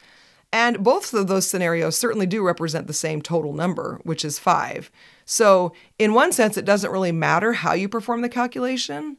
And 0.52 0.82
both 0.82 1.14
of 1.14 1.28
those 1.28 1.46
scenarios 1.46 1.96
certainly 1.96 2.26
do 2.26 2.42
represent 2.42 2.88
the 2.88 2.92
same 2.92 3.22
total 3.22 3.52
number, 3.52 4.00
which 4.02 4.24
is 4.24 4.38
five. 4.38 4.90
So, 5.30 5.74
in 5.96 6.12
one 6.12 6.32
sense, 6.32 6.56
it 6.56 6.64
doesn't 6.64 6.90
really 6.90 7.12
matter 7.12 7.52
how 7.52 7.72
you 7.72 7.88
perform 7.88 8.20
the 8.20 8.28
calculation. 8.28 9.16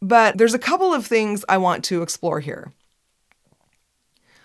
But 0.00 0.38
there's 0.38 0.54
a 0.54 0.58
couple 0.58 0.94
of 0.94 1.06
things 1.06 1.44
I 1.50 1.58
want 1.58 1.84
to 1.84 2.00
explore 2.00 2.40
here. 2.40 2.72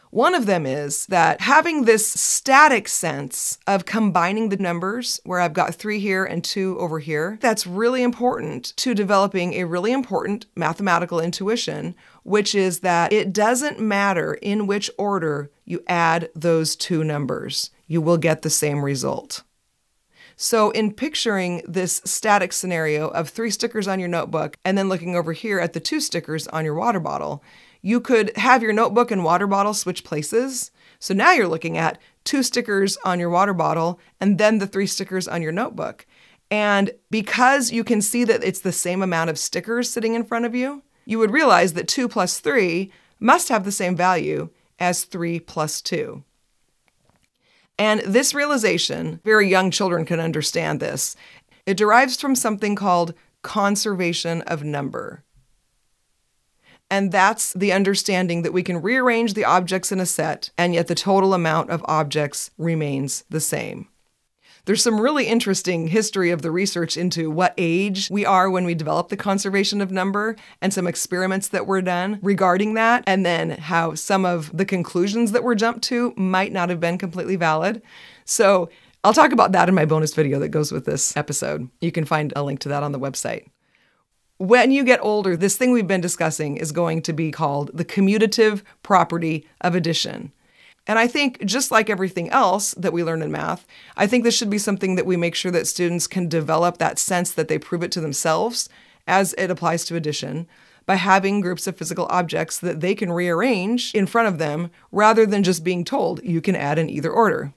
One 0.10 0.36
of 0.36 0.46
them 0.46 0.66
is 0.66 1.06
that 1.06 1.40
having 1.40 1.86
this 1.86 2.06
static 2.06 2.90
sense 2.90 3.60
of 3.66 3.86
combining 3.86 4.50
the 4.50 4.58
numbers, 4.58 5.22
where 5.24 5.40
I've 5.40 5.54
got 5.54 5.74
three 5.74 6.02
here 6.02 6.26
and 6.26 6.44
two 6.44 6.78
over 6.78 7.00
here, 7.00 7.38
that's 7.40 7.66
really 7.66 8.04
important 8.04 8.76
to 8.76 8.94
developing 8.94 9.54
a 9.54 9.64
really 9.64 9.94
important 9.94 10.48
mathematical 10.54 11.22
intuition, 11.22 11.96
which 12.24 12.54
is 12.54 12.82
that 12.82 13.14
it 13.14 13.32
doesn't 13.32 13.80
matter 13.80 14.34
in 14.34 14.68
which 14.68 14.92
order 14.98 15.50
you 15.64 15.82
add 15.88 16.30
those 16.36 16.76
two 16.76 17.06
numbers, 17.06 17.72
you 17.88 18.02
will 18.02 18.18
get 18.18 18.42
the 18.42 18.50
same 18.50 18.84
result. 18.84 19.44
So, 20.36 20.72
in 20.72 20.94
picturing 20.94 21.62
this 21.68 22.02
static 22.06 22.54
scenario 22.54 23.08
of 23.10 23.30
three 23.30 23.52
stickers 23.52 23.88
on 23.88 24.00
your 24.00 24.10
notebook 24.10 24.58
and 24.66 24.78
then 24.78 24.90
looking 24.90 25.16
over 25.16 25.34
here 25.34 25.60
at 25.60 25.74
the 25.74 25.80
two 25.80 26.00
stickers 26.00 26.48
on 26.48 26.66
your 26.66 26.74
water 26.74 27.00
bottle, 27.00 27.44
you 27.82 28.00
could 28.00 28.36
have 28.38 28.64
your 28.64 28.74
notebook 28.74 29.12
and 29.12 29.24
water 29.24 29.46
bottle 29.46 29.74
switch 29.74 30.04
places. 30.04 30.72
So 31.00 31.14
now 31.14 31.34
you're 31.34 31.48
looking 31.48 31.78
at 31.78 32.00
two 32.24 32.42
stickers 32.42 32.98
on 33.04 33.20
your 33.20 33.30
water 33.30 33.54
bottle 33.54 34.00
and 34.20 34.38
then 34.38 34.60
the 34.60 34.68
three 34.68 34.88
stickers 34.88 35.28
on 35.28 35.42
your 35.42 35.52
notebook. 35.52 36.06
And 36.50 36.92
because 37.10 37.72
you 37.72 37.84
can 37.84 38.02
see 38.02 38.24
that 38.24 38.44
it's 38.44 38.62
the 38.62 38.72
same 38.72 39.02
amount 39.02 39.30
of 39.30 39.40
stickers 39.40 39.90
sitting 39.90 40.14
in 40.14 40.24
front 40.24 40.46
of 40.46 40.56
you, 40.56 40.84
you 41.06 41.20
would 41.20 41.32
realize 41.32 41.74
that 41.74 41.88
2 41.88 42.08
plus 42.08 42.40
3 42.40 42.92
must 43.20 43.50
have 43.50 43.66
the 43.66 43.72
same 43.72 43.96
value 43.96 44.50
as 44.80 45.04
3 45.04 45.40
plus 45.40 45.82
2. 45.82 46.24
And 47.78 48.02
this 48.02 48.34
realization, 48.34 49.20
very 49.24 49.50
young 49.50 49.72
children 49.72 50.06
can 50.06 50.20
understand 50.20 50.80
this. 50.80 51.16
It 51.66 51.78
derives 51.78 52.20
from 52.20 52.36
something 52.36 52.76
called 52.76 53.14
conservation 53.42 54.42
of 54.44 54.64
number. 54.64 55.24
And 56.90 57.12
that's 57.12 57.54
the 57.54 57.72
understanding 57.72 58.44
that 58.44 58.54
we 58.54 58.62
can 58.62 58.82
rearrange 58.82 59.34
the 59.34 59.46
objects 59.46 59.92
in 59.92 60.00
a 60.00 60.06
set, 60.06 60.52
and 60.58 60.74
yet 60.74 60.88
the 60.88 60.96
total 60.96 61.34
amount 61.34 61.72
of 61.72 61.84
objects 61.88 62.52
remains 62.58 63.24
the 63.30 63.40
same. 63.40 63.88
There's 64.66 64.82
some 64.82 65.02
really 65.02 65.28
interesting 65.28 65.90
history 65.90 66.30
of 66.30 66.42
the 66.42 66.50
research 66.50 66.96
into 66.96 67.30
what 67.30 67.54
age 67.58 68.08
we 68.10 68.26
are 68.26 68.50
when 68.50 68.64
we 68.64 68.74
develop 68.74 69.10
the 69.10 69.18
conservation 69.18 69.82
of 69.82 69.92
number 69.92 70.38
and 70.62 70.74
some 70.74 70.88
experiments 70.88 71.50
that 71.50 71.68
were 71.68 71.82
done 71.82 72.18
regarding 72.22 72.74
that, 72.76 73.04
and 73.06 73.26
then 73.26 73.50
how 73.50 73.94
some 73.94 74.24
of 74.24 74.56
the 74.56 74.64
conclusions 74.64 75.34
that 75.34 75.44
were 75.44 75.54
jumped 75.54 75.84
to 75.86 76.14
might 76.16 76.54
not 76.54 76.70
have 76.70 76.80
been 76.80 76.98
completely 76.98 77.36
valid. 77.36 77.82
So 78.24 78.70
I'll 79.04 79.14
talk 79.14 79.34
about 79.34 79.52
that 79.52 79.68
in 79.68 79.76
my 79.76 79.84
bonus 79.84 80.14
video 80.14 80.40
that 80.40 80.48
goes 80.48 80.72
with 80.72 80.86
this 80.86 81.18
episode. 81.18 81.70
You 81.82 81.92
can 81.92 82.06
find 82.06 82.32
a 82.34 82.42
link 82.42 82.62
to 82.62 82.70
that 82.70 82.84
on 82.84 82.94
the 82.94 83.00
website. 83.00 83.48
When 84.38 84.72
you 84.72 84.86
get 84.86 85.02
older, 85.02 85.36
this 85.36 85.58
thing 85.58 85.72
we've 85.72 85.88
been 85.88 86.00
discussing 86.00 86.56
is 86.56 86.72
going 86.72 87.02
to 87.02 87.12
be 87.12 87.32
called 87.32 87.72
the 87.74 87.84
commutative 87.84 88.62
property 88.82 89.46
of 89.60 89.76
addition. 89.76 90.32
And 90.86 91.00
I 91.00 91.08
think, 91.08 91.44
just 91.46 91.72
like 91.72 91.90
everything 91.90 92.30
else 92.30 92.74
that 92.74 92.92
we 92.92 93.04
learn 93.04 93.22
in 93.22 93.32
math, 93.32 93.66
I 93.96 94.06
think 94.06 94.24
this 94.24 94.36
should 94.36 94.50
be 94.50 94.58
something 94.58 94.96
that 94.96 95.06
we 95.06 95.16
make 95.16 95.34
sure 95.34 95.52
that 95.52 95.68
students 95.68 96.08
can 96.08 96.28
develop 96.28 96.78
that 96.78 97.00
sense 97.00 97.32
that 97.32 97.48
they 97.48 97.58
prove 97.58 97.84
it 97.84 97.92
to 97.94 98.02
themselves 98.02 98.68
as 99.08 99.34
it 99.38 99.50
applies 99.50 99.86
to 99.86 99.96
addition 99.96 100.48
by 100.86 100.96
having 100.96 101.40
groups 101.40 101.68
of 101.68 101.78
physical 101.78 102.06
objects 102.10 102.60
that 102.60 102.82
they 102.82 102.94
can 102.94 103.12
rearrange 103.12 103.94
in 103.94 104.06
front 104.06 104.28
of 104.28 104.38
them 104.38 104.70
rather 104.92 105.26
than 105.26 105.44
just 105.44 105.64
being 105.64 105.86
told 105.86 106.22
you 106.24 106.42
can 106.42 106.56
add 106.56 106.78
in 106.78 106.90
either 106.90 107.12
order. 107.12 107.54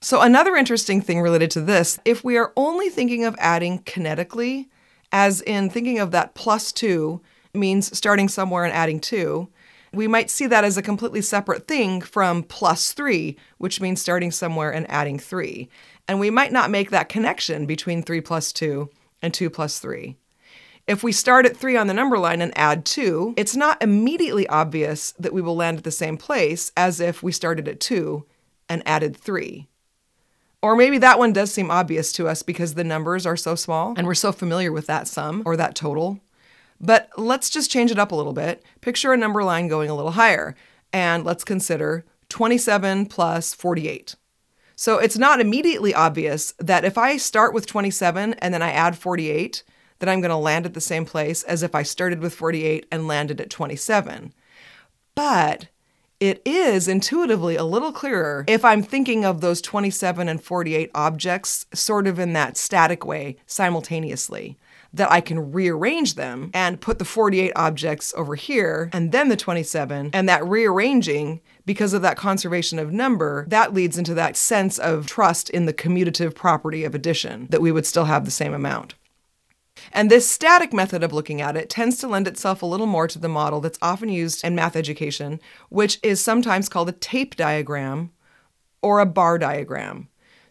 So, 0.00 0.20
another 0.20 0.54
interesting 0.54 1.00
thing 1.00 1.20
related 1.20 1.50
to 1.52 1.60
this 1.60 1.98
if 2.04 2.22
we 2.22 2.36
are 2.36 2.52
only 2.56 2.88
thinking 2.88 3.24
of 3.24 3.34
adding 3.38 3.80
kinetically, 3.80 4.68
as 5.10 5.40
in 5.40 5.70
thinking 5.70 5.98
of 5.98 6.10
that 6.12 6.34
plus 6.34 6.70
two 6.70 7.20
means 7.54 7.96
starting 7.96 8.28
somewhere 8.28 8.64
and 8.64 8.72
adding 8.72 9.00
two. 9.00 9.48
We 9.98 10.06
might 10.06 10.30
see 10.30 10.46
that 10.46 10.62
as 10.62 10.76
a 10.76 10.80
completely 10.82 11.22
separate 11.22 11.66
thing 11.66 12.02
from 12.02 12.44
plus 12.44 12.92
three, 12.92 13.36
which 13.56 13.80
means 13.80 14.00
starting 14.00 14.30
somewhere 14.30 14.72
and 14.72 14.88
adding 14.88 15.18
three. 15.18 15.68
And 16.06 16.20
we 16.20 16.30
might 16.30 16.52
not 16.52 16.70
make 16.70 16.90
that 16.90 17.08
connection 17.08 17.66
between 17.66 18.04
three 18.04 18.20
plus 18.20 18.52
two 18.52 18.90
and 19.20 19.34
two 19.34 19.50
plus 19.50 19.80
three. 19.80 20.16
If 20.86 21.02
we 21.02 21.10
start 21.10 21.46
at 21.46 21.56
three 21.56 21.76
on 21.76 21.88
the 21.88 21.94
number 21.94 22.16
line 22.16 22.40
and 22.40 22.56
add 22.56 22.84
two, 22.84 23.34
it's 23.36 23.56
not 23.56 23.82
immediately 23.82 24.46
obvious 24.46 25.14
that 25.18 25.32
we 25.32 25.42
will 25.42 25.56
land 25.56 25.78
at 25.78 25.84
the 25.84 25.90
same 25.90 26.16
place 26.16 26.70
as 26.76 27.00
if 27.00 27.20
we 27.20 27.32
started 27.32 27.66
at 27.66 27.80
two 27.80 28.24
and 28.68 28.86
added 28.86 29.16
three. 29.16 29.66
Or 30.62 30.76
maybe 30.76 30.98
that 30.98 31.18
one 31.18 31.32
does 31.32 31.52
seem 31.52 31.72
obvious 31.72 32.12
to 32.12 32.28
us 32.28 32.44
because 32.44 32.74
the 32.74 32.84
numbers 32.84 33.26
are 33.26 33.36
so 33.36 33.56
small 33.56 33.94
and 33.96 34.06
we're 34.06 34.14
so 34.14 34.30
familiar 34.30 34.70
with 34.70 34.86
that 34.86 35.08
sum 35.08 35.42
or 35.44 35.56
that 35.56 35.74
total. 35.74 36.20
But 36.80 37.10
let's 37.16 37.50
just 37.50 37.70
change 37.70 37.90
it 37.90 37.98
up 37.98 38.12
a 38.12 38.14
little 38.14 38.32
bit. 38.32 38.62
Picture 38.80 39.12
a 39.12 39.16
number 39.16 39.42
line 39.42 39.68
going 39.68 39.90
a 39.90 39.94
little 39.94 40.12
higher, 40.12 40.54
and 40.92 41.24
let's 41.24 41.44
consider 41.44 42.04
27 42.28 43.06
plus 43.06 43.54
48. 43.54 44.14
So 44.76 44.98
it's 44.98 45.18
not 45.18 45.40
immediately 45.40 45.92
obvious 45.92 46.54
that 46.58 46.84
if 46.84 46.96
I 46.96 47.16
start 47.16 47.52
with 47.52 47.66
27 47.66 48.34
and 48.34 48.54
then 48.54 48.62
I 48.62 48.70
add 48.70 48.96
48, 48.96 49.64
that 49.98 50.08
I'm 50.08 50.20
going 50.20 50.30
to 50.30 50.36
land 50.36 50.66
at 50.66 50.74
the 50.74 50.80
same 50.80 51.04
place 51.04 51.42
as 51.42 51.62
if 51.62 51.74
I 51.74 51.82
started 51.82 52.20
with 52.20 52.34
48 52.34 52.86
and 52.92 53.08
landed 53.08 53.40
at 53.40 53.50
27. 53.50 54.32
But 55.14 55.66
it 56.20 56.42
is 56.44 56.88
intuitively 56.88 57.56
a 57.56 57.64
little 57.64 57.92
clearer 57.92 58.44
if 58.48 58.64
I'm 58.64 58.82
thinking 58.82 59.24
of 59.24 59.40
those 59.40 59.60
27 59.60 60.28
and 60.28 60.42
48 60.42 60.90
objects 60.94 61.66
sort 61.74 62.06
of 62.06 62.18
in 62.18 62.32
that 62.34 62.56
static 62.56 63.04
way 63.04 63.36
simultaneously. 63.46 64.56
That 64.92 65.12
I 65.12 65.20
can 65.20 65.52
rearrange 65.52 66.14
them 66.14 66.50
and 66.54 66.80
put 66.80 66.98
the 66.98 67.04
48 67.04 67.52
objects 67.54 68.14
over 68.16 68.34
here 68.34 68.88
and 68.92 69.12
then 69.12 69.28
the 69.28 69.36
27. 69.36 70.10
And 70.14 70.28
that 70.28 70.46
rearranging, 70.46 71.40
because 71.66 71.92
of 71.92 72.02
that 72.02 72.16
conservation 72.16 72.78
of 72.78 72.92
number, 72.92 73.46
that 73.48 73.74
leads 73.74 73.98
into 73.98 74.14
that 74.14 74.36
sense 74.36 74.78
of 74.78 75.06
trust 75.06 75.50
in 75.50 75.66
the 75.66 75.74
commutative 75.74 76.34
property 76.34 76.84
of 76.84 76.94
addition, 76.94 77.48
that 77.50 77.60
we 77.60 77.70
would 77.70 77.84
still 77.84 78.06
have 78.06 78.24
the 78.24 78.30
same 78.30 78.54
amount. 78.54 78.94
And 79.92 80.10
this 80.10 80.28
static 80.28 80.72
method 80.72 81.02
of 81.02 81.12
looking 81.12 81.40
at 81.40 81.56
it 81.56 81.70
tends 81.70 81.98
to 81.98 82.08
lend 82.08 82.26
itself 82.26 82.62
a 82.62 82.66
little 82.66 82.86
more 82.86 83.06
to 83.08 83.18
the 83.18 83.28
model 83.28 83.60
that's 83.60 83.78
often 83.82 84.08
used 84.08 84.44
in 84.44 84.54
math 84.54 84.74
education, 84.76 85.40
which 85.68 85.98
is 86.02 86.20
sometimes 86.20 86.68
called 86.68 86.88
a 86.88 86.92
tape 86.92 87.36
diagram 87.36 88.10
or 88.82 89.00
a 89.00 89.06
bar 89.06 89.38
diagram. 89.38 90.08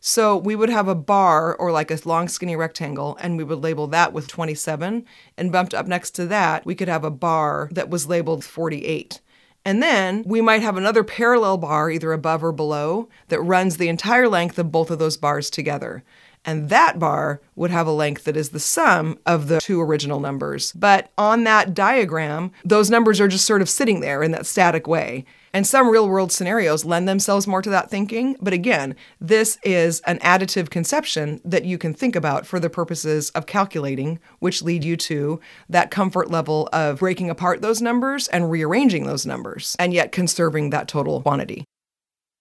So 0.08 0.38
we 0.38 0.56
would 0.56 0.70
have 0.70 0.88
a 0.88 0.96
bar 0.96 1.54
or 1.54 1.70
like 1.70 1.92
a 1.92 2.00
long 2.06 2.30
skinny 2.30 2.56
rectangle, 2.56 3.18
and 3.20 3.36
we 3.36 3.44
would 3.44 3.62
label 3.62 3.88
that 3.88 4.14
with 4.14 4.30
27. 4.30 5.04
And 5.36 5.52
bumped 5.52 5.74
up 5.74 5.86
next 5.86 6.12
to 6.12 6.26
that, 6.28 6.66
we 6.66 6.76
could 6.76 6.88
have 6.88 7.04
a 7.04 7.12
bar 7.12 7.68
that 7.74 7.90
was 7.90 8.08
labeled 8.08 8.46
48. 8.46 9.20
And 9.66 9.84
then 9.84 10.24
we 10.26 10.40
might 10.40 10.62
have 10.62 10.78
another 10.78 11.04
parallel 11.04 11.58
bar, 11.58 11.92
either 11.92 12.14
above 12.14 12.42
or 12.42 12.54
below, 12.54 13.10
that 13.28 13.42
runs 13.42 13.76
the 13.76 13.90
entire 13.90 14.30
length 14.30 14.58
of 14.58 14.72
both 14.72 14.90
of 14.92 14.98
those 14.98 15.18
bars 15.18 15.50
together. 15.50 16.06
And 16.46 16.70
that 16.70 17.00
bar 17.00 17.42
would 17.58 17.72
have 17.72 17.86
a 17.86 17.92
length 17.92 18.24
that 18.24 18.38
is 18.38 18.52
the 18.52 18.62
sum 18.62 19.20
of 19.26 19.50
the 19.50 19.60
two 19.60 19.82
original 19.82 20.22
numbers. 20.22 20.72
But 20.72 21.12
on 21.18 21.44
that 21.44 21.74
diagram, 21.74 22.54
those 22.64 22.90
numbers 22.90 23.20
are 23.20 23.28
just 23.28 23.46
sort 23.46 23.62
of 23.62 23.68
sitting 23.68 24.00
there 24.00 24.24
in 24.24 24.32
that 24.32 24.46
static 24.46 24.88
way. 24.88 25.26
And 25.58 25.66
some 25.66 25.90
real 25.90 26.08
world 26.08 26.32
scenarios 26.32 26.86
lend 26.86 27.10
themselves 27.10 27.48
more 27.48 27.64
to 27.64 27.70
that 27.72 27.90
thinking. 27.90 28.36
But 28.40 28.54
again, 28.54 28.96
this 29.20 29.58
is 29.64 30.02
an 30.02 30.20
additive 30.20 30.70
conception 30.70 31.42
that 31.44 31.66
you 31.66 31.80
can 31.80 31.96
think 31.96 32.16
about 32.16 32.46
for 32.46 32.60
the 32.60 32.70
purposes 32.70 33.32
of 33.32 33.48
calculating, 33.48 34.20
which 34.38 34.62
lead 34.62 34.84
you 34.84 34.96
to 34.98 35.40
that 35.68 35.90
comfort 35.90 36.30
level 36.30 36.70
of 36.72 37.00
breaking 37.00 37.32
apart 37.32 37.64
those 37.64 37.82
numbers 37.82 38.28
and 38.28 38.52
rearranging 38.52 39.08
those 39.08 39.26
numbers, 39.26 39.76
and 39.80 39.96
yet 39.96 40.12
conserving 40.12 40.70
that 40.70 40.88
total 40.88 41.24
quantity. 41.24 41.66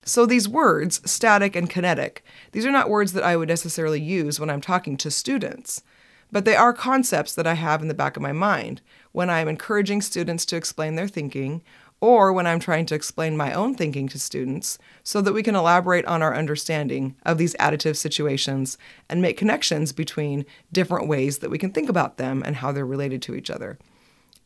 So, 0.05 0.27
these 0.27 0.47
words, 0.47 1.01
static 1.11 1.57
and 1.57 1.71
kinetic, 1.71 2.23
these 2.53 2.67
are 2.67 2.71
not 2.71 2.91
words 2.91 3.15
that 3.15 3.25
I 3.25 3.35
would 3.35 3.49
necessarily 3.49 3.99
use 3.99 4.39
when 4.39 4.51
I'm 4.51 4.61
talking 4.61 4.99
to 4.99 5.11
students, 5.11 5.83
but 6.31 6.45
they 6.45 6.55
are 6.55 6.75
concepts 6.75 7.35
that 7.35 7.47
I 7.47 7.55
have 7.55 7.81
in 7.81 7.89
the 7.89 7.95
back 7.95 8.17
of 8.17 8.23
my 8.23 8.33
mind 8.33 8.83
when 9.13 9.31
I'm 9.31 9.49
encouraging 9.49 10.03
students 10.03 10.45
to 10.45 10.57
explain 10.57 10.97
their 10.97 11.09
thinking 11.09 11.63
or 12.01 12.33
when 12.33 12.47
I'm 12.47 12.61
trying 12.61 12.87
to 12.87 12.95
explain 12.95 13.37
my 13.37 13.53
own 13.53 13.75
thinking 13.75 14.09
to 14.09 14.19
students 14.19 14.79
so 15.03 15.21
that 15.23 15.33
we 15.33 15.43
can 15.43 15.57
elaborate 15.57 16.05
on 16.05 16.23
our 16.23 16.35
understanding 16.35 17.17
of 17.25 17.39
these 17.39 17.55
additive 17.55 17.97
situations 17.97 18.77
and 19.09 19.23
make 19.23 19.39
connections 19.39 19.93
between 19.93 20.45
different 20.73 21.09
ways 21.09 21.39
that 21.39 21.51
we 21.51 21.59
can 21.59 21.73
think 21.73 21.89
about 21.89 22.19
them 22.19 22.43
and 22.45 22.57
how 22.57 22.71
they're 22.71 22.87
related 22.87 23.23
to 23.23 23.35
each 23.35 23.51
other. 23.51 23.79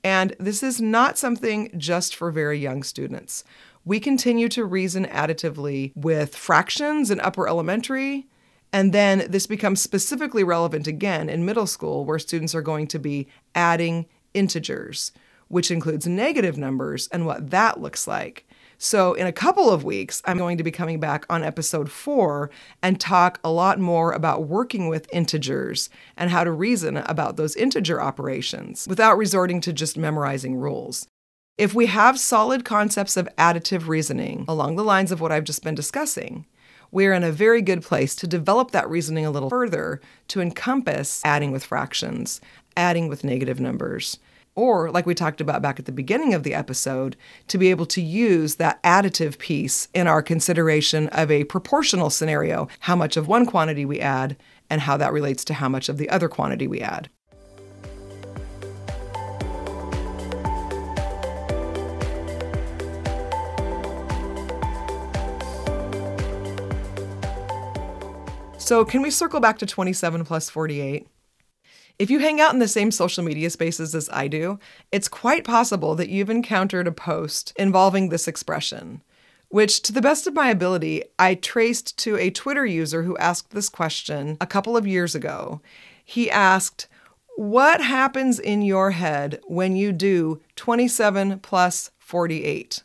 And 0.02 0.34
this 0.38 0.62
is 0.62 0.80
not 0.80 1.18
something 1.18 1.70
just 1.76 2.16
for 2.16 2.30
very 2.30 2.58
young 2.58 2.82
students. 2.82 3.44
We 3.84 4.00
continue 4.00 4.48
to 4.50 4.64
reason 4.64 5.06
additively 5.06 5.92
with 5.94 6.36
fractions 6.36 7.10
in 7.10 7.20
upper 7.20 7.48
elementary. 7.48 8.26
And 8.72 8.92
then 8.92 9.26
this 9.28 9.46
becomes 9.46 9.82
specifically 9.82 10.44
relevant 10.44 10.86
again 10.86 11.28
in 11.28 11.44
middle 11.44 11.66
school, 11.66 12.04
where 12.04 12.18
students 12.18 12.54
are 12.54 12.62
going 12.62 12.86
to 12.88 12.98
be 12.98 13.26
adding 13.54 14.06
integers 14.32 15.12
which 15.50 15.70
includes 15.70 16.06
negative 16.06 16.56
numbers 16.56 17.08
and 17.08 17.26
what 17.26 17.50
that 17.50 17.80
looks 17.80 18.06
like. 18.06 18.46
So, 18.78 19.12
in 19.12 19.26
a 19.26 19.32
couple 19.32 19.68
of 19.68 19.84
weeks, 19.84 20.22
I'm 20.24 20.38
going 20.38 20.56
to 20.56 20.64
be 20.64 20.70
coming 20.70 21.00
back 21.00 21.26
on 21.28 21.44
episode 21.44 21.90
four 21.90 22.50
and 22.82 22.98
talk 22.98 23.38
a 23.44 23.50
lot 23.50 23.78
more 23.78 24.12
about 24.12 24.44
working 24.44 24.88
with 24.88 25.12
integers 25.12 25.90
and 26.16 26.30
how 26.30 26.44
to 26.44 26.50
reason 26.50 26.96
about 26.96 27.36
those 27.36 27.56
integer 27.56 28.00
operations 28.00 28.86
without 28.88 29.18
resorting 29.18 29.60
to 29.60 29.74
just 29.74 29.98
memorizing 29.98 30.56
rules. 30.56 31.06
If 31.58 31.74
we 31.74 31.86
have 31.86 32.18
solid 32.18 32.64
concepts 32.64 33.18
of 33.18 33.28
additive 33.36 33.86
reasoning 33.86 34.46
along 34.48 34.76
the 34.76 34.84
lines 34.84 35.12
of 35.12 35.20
what 35.20 35.30
I've 35.30 35.44
just 35.44 35.62
been 35.62 35.74
discussing, 35.74 36.46
we're 36.90 37.12
in 37.12 37.22
a 37.22 37.30
very 37.30 37.60
good 37.60 37.82
place 37.82 38.14
to 38.16 38.26
develop 38.26 38.70
that 38.70 38.88
reasoning 38.88 39.26
a 39.26 39.30
little 39.30 39.50
further 39.50 40.00
to 40.28 40.40
encompass 40.40 41.20
adding 41.22 41.52
with 41.52 41.64
fractions, 41.64 42.40
adding 42.78 43.08
with 43.08 43.24
negative 43.24 43.60
numbers, 43.60 44.18
or, 44.60 44.90
like 44.90 45.06
we 45.06 45.14
talked 45.14 45.40
about 45.40 45.62
back 45.62 45.78
at 45.78 45.86
the 45.86 45.92
beginning 45.92 46.34
of 46.34 46.42
the 46.42 46.52
episode, 46.52 47.16
to 47.48 47.56
be 47.56 47.70
able 47.70 47.86
to 47.86 48.02
use 48.02 48.56
that 48.56 48.80
additive 48.82 49.38
piece 49.38 49.88
in 49.94 50.06
our 50.06 50.20
consideration 50.20 51.08
of 51.08 51.30
a 51.30 51.44
proportional 51.44 52.10
scenario, 52.10 52.68
how 52.80 52.94
much 52.94 53.16
of 53.16 53.26
one 53.26 53.46
quantity 53.46 53.86
we 53.86 54.00
add 54.00 54.36
and 54.68 54.82
how 54.82 54.98
that 54.98 55.14
relates 55.14 55.46
to 55.46 55.54
how 55.54 55.66
much 55.66 55.88
of 55.88 55.96
the 55.96 56.10
other 56.10 56.28
quantity 56.28 56.68
we 56.68 56.82
add. 56.82 57.08
So, 68.58 68.84
can 68.84 69.00
we 69.00 69.10
circle 69.10 69.40
back 69.40 69.56
to 69.60 69.66
27 69.66 70.22
plus 70.26 70.50
48? 70.50 71.08
If 72.00 72.08
you 72.08 72.20
hang 72.20 72.40
out 72.40 72.54
in 72.54 72.60
the 72.60 72.66
same 72.66 72.90
social 72.92 73.22
media 73.22 73.50
spaces 73.50 73.94
as 73.94 74.08
I 74.10 74.26
do, 74.26 74.58
it's 74.90 75.06
quite 75.06 75.44
possible 75.44 75.94
that 75.96 76.08
you've 76.08 76.30
encountered 76.30 76.86
a 76.86 76.92
post 76.92 77.52
involving 77.56 78.08
this 78.08 78.26
expression, 78.26 79.02
which, 79.50 79.82
to 79.82 79.92
the 79.92 80.00
best 80.00 80.26
of 80.26 80.32
my 80.32 80.48
ability, 80.48 81.02
I 81.18 81.34
traced 81.34 81.98
to 81.98 82.16
a 82.16 82.30
Twitter 82.30 82.64
user 82.64 83.02
who 83.02 83.18
asked 83.18 83.50
this 83.50 83.68
question 83.68 84.38
a 84.40 84.46
couple 84.46 84.78
of 84.78 84.86
years 84.86 85.14
ago. 85.14 85.60
He 86.02 86.30
asked, 86.30 86.88
What 87.36 87.82
happens 87.82 88.40
in 88.40 88.62
your 88.62 88.92
head 88.92 89.38
when 89.46 89.76
you 89.76 89.92
do 89.92 90.40
27 90.56 91.40
plus 91.40 91.90
48? 91.98 92.82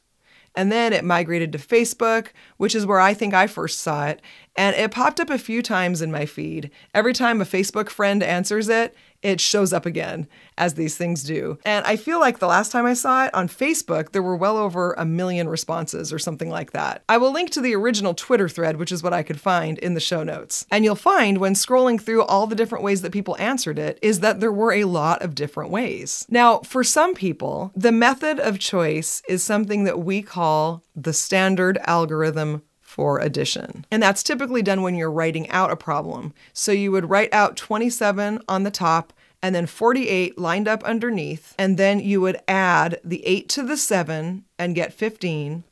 And 0.56 0.72
then 0.72 0.94
it 0.94 1.04
migrated 1.04 1.52
to 1.52 1.58
Facebook, 1.58 2.28
which 2.58 2.76
is 2.76 2.86
where 2.86 3.00
I 3.00 3.14
think 3.14 3.34
I 3.34 3.48
first 3.48 3.80
saw 3.80 4.08
it. 4.08 4.22
And 4.56 4.76
it 4.76 4.92
popped 4.92 5.20
up 5.20 5.30
a 5.30 5.38
few 5.38 5.62
times 5.62 6.02
in 6.02 6.12
my 6.12 6.26
feed. 6.26 6.72
Every 6.94 7.14
time 7.14 7.42
a 7.42 7.46
Facebook 7.46 7.90
friend 7.90 8.24
answers 8.24 8.70
it, 8.70 8.96
it 9.26 9.42
shows 9.42 9.74
up 9.74 9.86
again, 9.86 10.28
as 10.58 10.76
these 10.76 10.96
things 10.96 11.24
do. 11.24 11.58
And 11.66 11.84
I 11.86 11.96
feel 11.96 12.20
like 12.20 12.40
the 12.40 12.48
last 12.48 12.72
time 12.72 12.86
I 12.86 12.94
saw 12.94 13.26
it 13.26 13.34
on 13.34 13.48
Facebook, 13.48 14.12
there 14.12 14.22
were 14.22 14.36
well 14.36 14.58
over 14.58 14.94
a 14.94 15.04
million 15.06 15.50
responses 15.50 16.14
or 16.14 16.20
something 16.20 16.50
like 16.50 16.72
that. 16.72 17.04
I 17.10 17.18
will 17.18 17.32
link 17.32 17.50
to 17.52 17.62
the 17.62 17.76
original 17.76 18.14
Twitter 18.14 18.48
thread, 18.48 18.78
which 18.78 18.92
is 18.92 19.02
what 19.02 19.14
I 19.14 19.24
could 19.24 19.42
find 19.42 19.80
in 19.80 19.96
the 19.96 20.00
show 20.00 20.24
notes. 20.24 20.66
And 20.72 20.86
you'll 20.86 20.96
find 20.96 21.40
when 21.40 21.56
scrolling 21.56 22.00
through 22.00 22.24
all 22.24 22.46
the 22.46 22.56
different 22.56 22.84
ways 22.84 23.02
that 23.02 23.12
people 23.12 23.36
answered 23.40 23.80
it, 23.80 23.98
is 24.02 24.20
that 24.20 24.40
there 24.40 24.52
were 24.52 24.74
a 24.74 24.84
lot 24.84 25.24
of 25.24 25.36
different 25.36 25.72
ways. 25.72 26.26
Now, 26.30 26.60
for 26.60 26.84
some 26.84 27.16
people, 27.16 27.72
the 27.76 27.92
method 27.92 28.40
of 28.40 28.60
choice 28.60 29.24
is 29.28 29.44
something 29.44 29.86
that 29.86 30.00
we 30.00 30.22
call 30.22 30.84
the 30.96 31.14
standard 31.14 31.80
algorithm 31.86 32.62
for 32.96 33.20
addition. 33.20 33.86
And 33.92 34.02
that's 34.02 34.24
typically 34.24 34.62
done 34.62 34.82
when 34.82 34.96
you're 34.96 35.12
writing 35.12 35.50
out 35.50 35.70
a 35.70 35.76
problem. 35.76 36.34
So 36.54 36.72
you 36.72 36.94
would 36.94 37.10
write 37.10 37.34
out 37.34 37.58
27 37.58 38.40
on 38.48 38.64
the 38.64 38.72
top 38.72 39.12
and 39.44 39.54
then 39.54 39.66
48 39.66 40.38
lined 40.38 40.70
up 40.70 40.82
underneath, 40.86 41.54
and 41.60 41.78
then 41.78 42.00
you 42.00 42.22
would 42.22 42.40
add 42.48 43.02
the 43.04 43.22
8 43.26 43.50
to 43.50 43.64
the 43.64 43.76
7 43.76 44.46
and 44.58 44.76
get 44.76 44.94
15. 44.94 45.66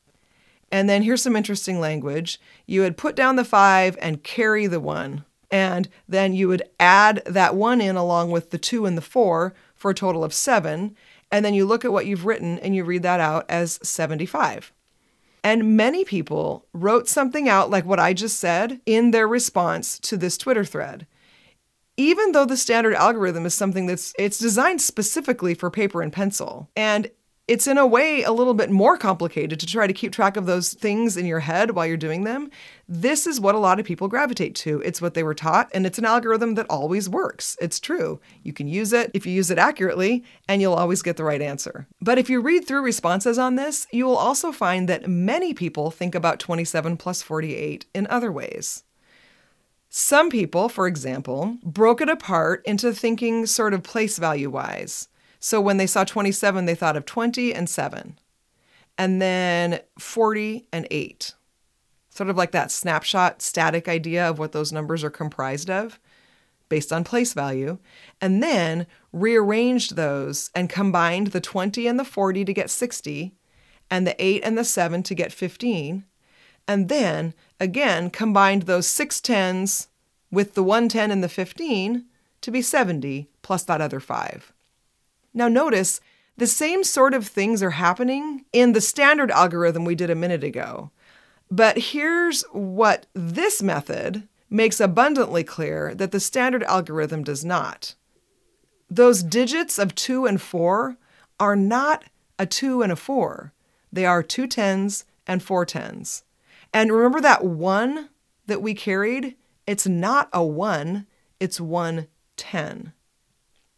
And 0.69 0.89
then 0.89 1.03
here's 1.03 1.23
some 1.23 1.37
interesting 1.37 1.79
language. 1.79 2.41
You 2.65 2.81
would 2.81 2.97
put 2.97 3.15
down 3.15 3.37
the 3.37 3.45
5 3.45 3.97
and 4.01 4.21
carry 4.21 4.67
the 4.67 4.81
1. 4.81 5.23
And 5.49 5.87
then 6.09 6.33
you 6.33 6.49
would 6.49 6.63
add 6.77 7.23
that 7.25 7.55
1 7.55 7.79
in 7.79 7.95
along 7.95 8.31
with 8.31 8.49
the 8.49 8.57
2 8.57 8.85
and 8.85 8.97
the 8.97 9.01
4 9.01 9.53
for 9.75 9.91
a 9.91 9.95
total 9.95 10.25
of 10.25 10.33
7. 10.33 10.93
And 11.31 11.45
then 11.45 11.53
you 11.53 11.65
look 11.65 11.85
at 11.85 11.93
what 11.93 12.05
you've 12.05 12.25
written 12.25 12.59
and 12.59 12.75
you 12.75 12.83
read 12.83 13.03
that 13.03 13.21
out 13.21 13.45
as 13.47 13.79
75. 13.81 14.73
And 15.43 15.75
many 15.75 16.05
people 16.05 16.65
wrote 16.73 17.07
something 17.07 17.49
out 17.49 17.69
like 17.69 17.85
what 17.85 17.99
I 17.99 18.13
just 18.13 18.39
said 18.39 18.79
in 18.85 19.11
their 19.11 19.27
response 19.27 19.99
to 19.99 20.15
this 20.15 20.37
Twitter 20.37 20.63
thread. 20.63 21.05
Even 21.97 22.31
though 22.31 22.45
the 22.45 22.57
standard 22.57 22.95
algorithm 22.95 23.45
is 23.45 23.53
something 23.53 23.85
that's 23.85 24.13
it's 24.17 24.39
designed 24.39 24.81
specifically 24.81 25.53
for 25.53 25.69
paper 25.69 26.01
and 26.01 26.13
pencil. 26.13 26.69
And 26.75 27.11
it's 27.45 27.67
in 27.67 27.77
a 27.77 27.85
way 27.85 28.23
a 28.23 28.31
little 28.31 28.53
bit 28.53 28.69
more 28.69 28.97
complicated 28.97 29.59
to 29.59 29.65
try 29.65 29.85
to 29.85 29.91
keep 29.91 30.13
track 30.13 30.37
of 30.37 30.45
those 30.45 30.73
things 30.73 31.17
in 31.17 31.25
your 31.25 31.41
head 31.41 31.71
while 31.71 31.85
you're 31.85 31.97
doing 31.97 32.23
them. 32.23 32.49
This 32.87 33.27
is 33.27 33.39
what 33.39 33.53
a 33.55 33.59
lot 33.59 33.81
of 33.81 33.85
people 33.85 34.07
gravitate 34.07 34.55
to. 34.55 34.81
It's 34.81 35.01
what 35.01 35.13
they 35.13 35.23
were 35.23 35.33
taught, 35.33 35.69
and 35.73 35.85
it's 35.85 35.97
an 35.97 36.05
algorithm 36.05 36.55
that 36.55 36.69
always 36.69 37.09
works. 37.09 37.57
It's 37.59 37.81
true. 37.81 38.21
You 38.43 38.53
can 38.53 38.69
use 38.69 38.93
it 38.93 39.11
if 39.13 39.25
you 39.25 39.33
use 39.33 39.51
it 39.51 39.57
accurately, 39.57 40.23
and 40.47 40.61
you'll 40.61 40.73
always 40.73 41.01
get 41.01 41.17
the 41.17 41.25
right 41.25 41.41
answer. 41.41 41.85
But 41.99 42.17
if 42.17 42.29
you 42.29 42.39
read 42.39 42.65
through 42.65 42.81
responses 42.81 43.37
on 43.37 43.55
this, 43.55 43.87
you 43.91 44.05
will 44.05 44.17
also 44.17 44.53
find 44.53 44.87
that 44.87 45.09
many 45.09 45.53
people 45.53 45.91
think 45.91 46.15
about 46.15 46.39
27 46.39 46.95
plus 46.95 47.21
48 47.21 47.85
in 47.93 48.07
other 48.07 48.31
ways. 48.31 48.83
Some 49.89 50.29
people, 50.29 50.69
for 50.69 50.87
example, 50.87 51.57
broke 51.61 51.99
it 51.99 52.09
apart 52.09 52.63
into 52.65 52.93
thinking 52.93 53.45
sort 53.45 53.73
of 53.73 53.83
place 53.83 54.17
value 54.17 54.49
wise. 54.49 55.09
So 55.43 55.59
when 55.59 55.75
they 55.75 55.87
saw 55.87 56.05
27, 56.05 56.63
they 56.63 56.73
thought 56.73 56.95
of 56.95 57.05
20 57.05 57.53
and 57.53 57.69
7, 57.69 58.17
and 58.97 59.21
then 59.21 59.81
40 59.99 60.69
and 60.71 60.87
8. 60.89 61.33
Sort 62.09 62.29
of 62.29 62.37
like 62.37 62.51
that 62.51 62.71
snapshot 62.71 63.41
static 63.41 63.89
idea 63.89 64.25
of 64.29 64.39
what 64.39 64.53
those 64.53 64.71
numbers 64.71 65.03
are 65.03 65.09
comprised 65.09 65.69
of 65.69 65.99
based 66.69 66.93
on 66.93 67.03
place 67.03 67.33
value, 67.33 67.77
and 68.21 68.41
then 68.41 68.87
rearranged 69.11 69.97
those 69.97 70.49
and 70.55 70.69
combined 70.69 71.27
the 71.27 71.41
20 71.41 71.87
and 71.87 71.99
the 71.99 72.05
40 72.05 72.45
to 72.45 72.53
get 72.53 72.69
60, 72.69 73.33
and 73.91 74.07
the 74.07 74.15
8 74.23 74.45
and 74.45 74.57
the 74.57 74.63
7 74.63 75.03
to 75.03 75.13
get 75.13 75.33
15, 75.33 76.05
and 76.69 76.87
then 76.87 77.33
again 77.59 78.09
combined 78.09 78.61
those 78.61 78.87
six 78.87 79.19
tens 79.19 79.89
with 80.31 80.53
the 80.53 80.63
110 80.63 81.11
and 81.11 81.21
the 81.21 81.27
15 81.27 82.05
to 82.39 82.49
be 82.49 82.61
70 82.61 83.27
plus 83.41 83.63
that 83.63 83.81
other 83.81 83.99
5. 83.99 84.52
Now 85.33 85.47
notice 85.47 85.99
the 86.37 86.47
same 86.47 86.83
sort 86.83 87.13
of 87.13 87.27
things 87.27 87.61
are 87.61 87.71
happening 87.71 88.45
in 88.51 88.73
the 88.73 88.81
standard 88.81 89.31
algorithm 89.31 89.85
we 89.85 89.95
did 89.95 90.09
a 90.09 90.15
minute 90.15 90.43
ago. 90.43 90.91
But 91.51 91.77
here's 91.77 92.43
what 92.51 93.05
this 93.13 93.61
method 93.61 94.27
makes 94.49 94.79
abundantly 94.79 95.43
clear 95.43 95.93
that 95.95 96.11
the 96.11 96.19
standard 96.19 96.63
algorithm 96.63 97.23
does 97.23 97.43
not. 97.45 97.95
Those 98.89 99.23
digits 99.23 99.79
of 99.79 99.95
2 99.95 100.25
and 100.25 100.41
4 100.41 100.97
are 101.39 101.55
not 101.55 102.05
a 102.37 102.45
2 102.45 102.81
and 102.81 102.91
a 102.91 102.95
4. 102.95 103.53
They 103.91 104.05
are 104.05 104.23
two 104.23 104.47
tens 104.47 105.05
and 105.27 105.41
four 105.41 105.65
tens. 105.65 106.23
And 106.73 106.91
remember 106.91 107.21
that 107.21 107.45
1 107.45 108.09
that 108.47 108.61
we 108.61 108.73
carried? 108.73 109.35
It's 109.67 109.87
not 109.87 110.29
a 110.33 110.43
1, 110.43 111.05
it's 111.39 111.61
1 111.61 112.07
10. 112.35 112.93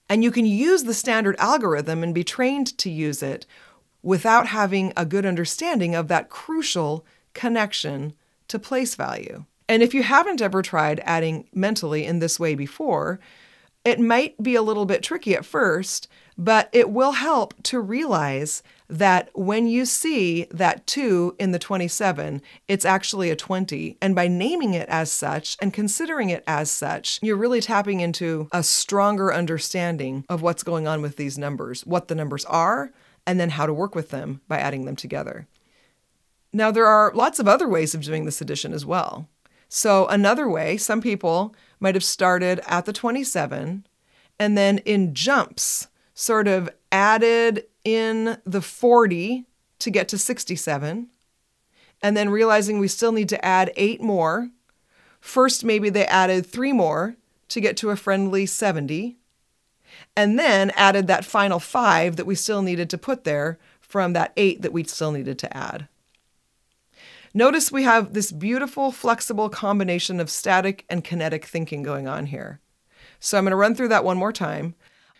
And 0.09 0.23
you 0.23 0.31
can 0.31 0.45
use 0.45 0.83
the 0.83 0.93
standard 0.93 1.35
algorithm 1.39 2.03
and 2.03 2.13
be 2.13 2.23
trained 2.23 2.77
to 2.77 2.89
use 2.89 3.23
it 3.23 3.45
without 4.03 4.47
having 4.47 4.93
a 4.95 5.05
good 5.05 5.25
understanding 5.25 5.95
of 5.95 6.07
that 6.07 6.29
crucial 6.29 7.05
connection 7.33 8.13
to 8.47 8.59
place 8.59 8.95
value. 8.95 9.45
And 9.67 9.81
if 9.81 9.93
you 9.93 10.03
haven't 10.03 10.41
ever 10.41 10.61
tried 10.61 11.01
adding 11.03 11.47
mentally 11.53 12.05
in 12.05 12.19
this 12.19 12.39
way 12.39 12.53
before, 12.53 13.19
it 13.83 13.99
might 13.99 14.41
be 14.41 14.55
a 14.55 14.61
little 14.61 14.85
bit 14.85 15.01
tricky 15.01 15.35
at 15.35 15.45
first, 15.45 16.07
but 16.37 16.69
it 16.71 16.89
will 16.89 17.13
help 17.13 17.55
to 17.63 17.79
realize 17.79 18.61
that 18.87 19.29
when 19.33 19.67
you 19.67 19.85
see 19.85 20.45
that 20.51 20.85
2 20.87 21.35
in 21.39 21.51
the 21.51 21.59
27, 21.59 22.41
it's 22.67 22.85
actually 22.85 23.29
a 23.29 23.35
20. 23.35 23.97
And 24.01 24.15
by 24.15 24.27
naming 24.27 24.73
it 24.73 24.87
as 24.89 25.11
such 25.11 25.57
and 25.59 25.73
considering 25.73 26.29
it 26.29 26.43
as 26.47 26.69
such, 26.69 27.19
you're 27.21 27.35
really 27.35 27.61
tapping 27.61 27.99
into 27.99 28.47
a 28.51 28.63
stronger 28.63 29.33
understanding 29.33 30.25
of 30.29 30.41
what's 30.41 30.63
going 30.63 30.87
on 30.87 31.01
with 31.01 31.15
these 31.15 31.37
numbers, 31.37 31.85
what 31.85 32.07
the 32.07 32.15
numbers 32.15 32.45
are, 32.45 32.91
and 33.25 33.39
then 33.39 33.51
how 33.51 33.65
to 33.65 33.73
work 33.73 33.95
with 33.95 34.09
them 34.11 34.41
by 34.47 34.59
adding 34.59 34.85
them 34.85 34.95
together. 34.95 35.47
Now, 36.53 36.71
there 36.71 36.85
are 36.85 37.11
lots 37.13 37.39
of 37.39 37.47
other 37.47 37.67
ways 37.67 37.93
of 37.93 38.03
doing 38.03 38.25
this 38.25 38.39
addition 38.39 38.71
as 38.71 38.85
well. 38.85 39.27
So, 39.67 40.07
another 40.07 40.47
way, 40.47 40.77
some 40.77 41.01
people 41.01 41.55
might 41.79 41.95
have 41.95 42.03
started 42.03 42.61
at 42.67 42.85
the 42.85 42.93
27 42.93 43.85
and 44.39 44.57
then 44.57 44.77
in 44.79 45.13
jumps 45.13 45.87
sort 46.13 46.47
of 46.47 46.69
added 46.91 47.65
in 47.85 48.37
the 48.43 48.61
40 48.61 49.45
to 49.79 49.89
get 49.89 50.09
to 50.09 50.17
67 50.17 51.09
and 52.01 52.17
then 52.17 52.29
realizing 52.29 52.79
we 52.79 52.87
still 52.87 53.11
need 53.11 53.29
to 53.29 53.45
add 53.45 53.71
eight 53.75 54.01
more. 54.01 54.49
First, 55.19 55.63
maybe 55.63 55.89
they 55.89 56.05
added 56.05 56.45
three 56.45 56.73
more 56.73 57.15
to 57.49 57.61
get 57.61 57.77
to 57.77 57.89
a 57.89 57.95
friendly 57.95 58.45
70, 58.45 59.17
and 60.15 60.37
then 60.37 60.71
added 60.71 61.07
that 61.07 61.25
final 61.25 61.59
five 61.59 62.15
that 62.15 62.25
we 62.25 62.35
still 62.35 62.61
needed 62.61 62.89
to 62.89 62.97
put 62.97 63.23
there 63.23 63.57
from 63.79 64.13
that 64.13 64.33
eight 64.35 64.61
that 64.61 64.73
we 64.73 64.83
still 64.83 65.11
needed 65.11 65.39
to 65.39 65.55
add. 65.55 65.87
Notice 67.33 67.71
we 67.71 67.83
have 67.83 68.13
this 68.13 68.31
beautiful, 68.31 68.91
flexible 68.91 69.49
combination 69.49 70.19
of 70.19 70.29
static 70.29 70.85
and 70.89 71.03
kinetic 71.03 71.45
thinking 71.45 71.83
going 71.83 72.07
on 72.07 72.27
here. 72.27 72.61
So 73.19 73.37
I'm 73.37 73.43
going 73.43 73.51
to 73.51 73.57
run 73.57 73.75
through 73.75 73.89
that 73.89 74.05
one 74.05 74.17
more 74.17 74.31
time. 74.31 74.75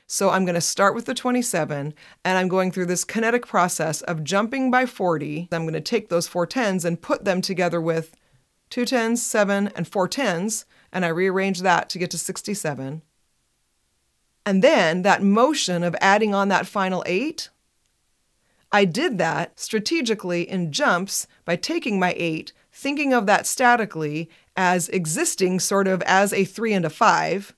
So 0.08 0.30
I'm 0.30 0.46
going 0.46 0.56
to 0.56 0.62
start 0.62 0.94
with 0.94 1.06
the 1.06 1.14
27 1.14 1.94
and 2.24 2.38
I'm 2.38 2.48
going 2.48 2.72
through 2.72 2.86
this 2.86 3.04
kinetic 3.04 3.48
process 3.48 4.02
of 4.02 4.24
jumping 4.24 4.70
by 4.70 4.86
40. 4.86 5.50
I'm 5.52 5.64
going 5.64 5.74
to 5.74 5.82
take 5.82 6.10
those 6.10 6.28
four 6.28 6.46
tens 6.46 6.86
and 6.86 7.02
put 7.02 7.26
them 7.26 7.42
together 7.42 7.82
with 7.82 8.16
two 8.70 8.86
tens, 8.86 9.26
seven, 9.26 9.70
and 9.76 9.88
four 9.88 10.08
tens, 10.08 10.66
and 10.92 11.06
I 11.06 11.10
rearrange 11.10 11.62
that 11.62 11.90
to 11.90 12.00
get 12.00 12.12
to 12.12 12.18
67. 12.18 13.02
And 14.46 14.64
then 14.64 15.02
that 15.02 15.24
motion 15.24 15.84
of 15.84 15.96
adding 16.02 16.36
on 16.36 16.50
that 16.50 16.68
final 16.68 17.04
eight 17.08 17.50
I 18.76 18.84
did 18.84 19.18
that 19.20 19.58
strategically 19.58 20.42
in 20.42 20.74
jumps 20.74 21.28
by 21.46 21.56
taking 21.56 21.98
my 21.98 22.14
eight, 22.18 22.52
thinking 22.74 23.14
of 23.14 23.26
that 23.26 23.48
statically 23.48 24.30
as 24.58 24.90
existing 24.90 25.62
sort 25.62 25.88
of 25.88 26.02
as 26.02 26.34
a 26.34 26.44
three 26.44 26.74
and 26.74 26.84
a 26.84 26.90
five. 26.90 27.56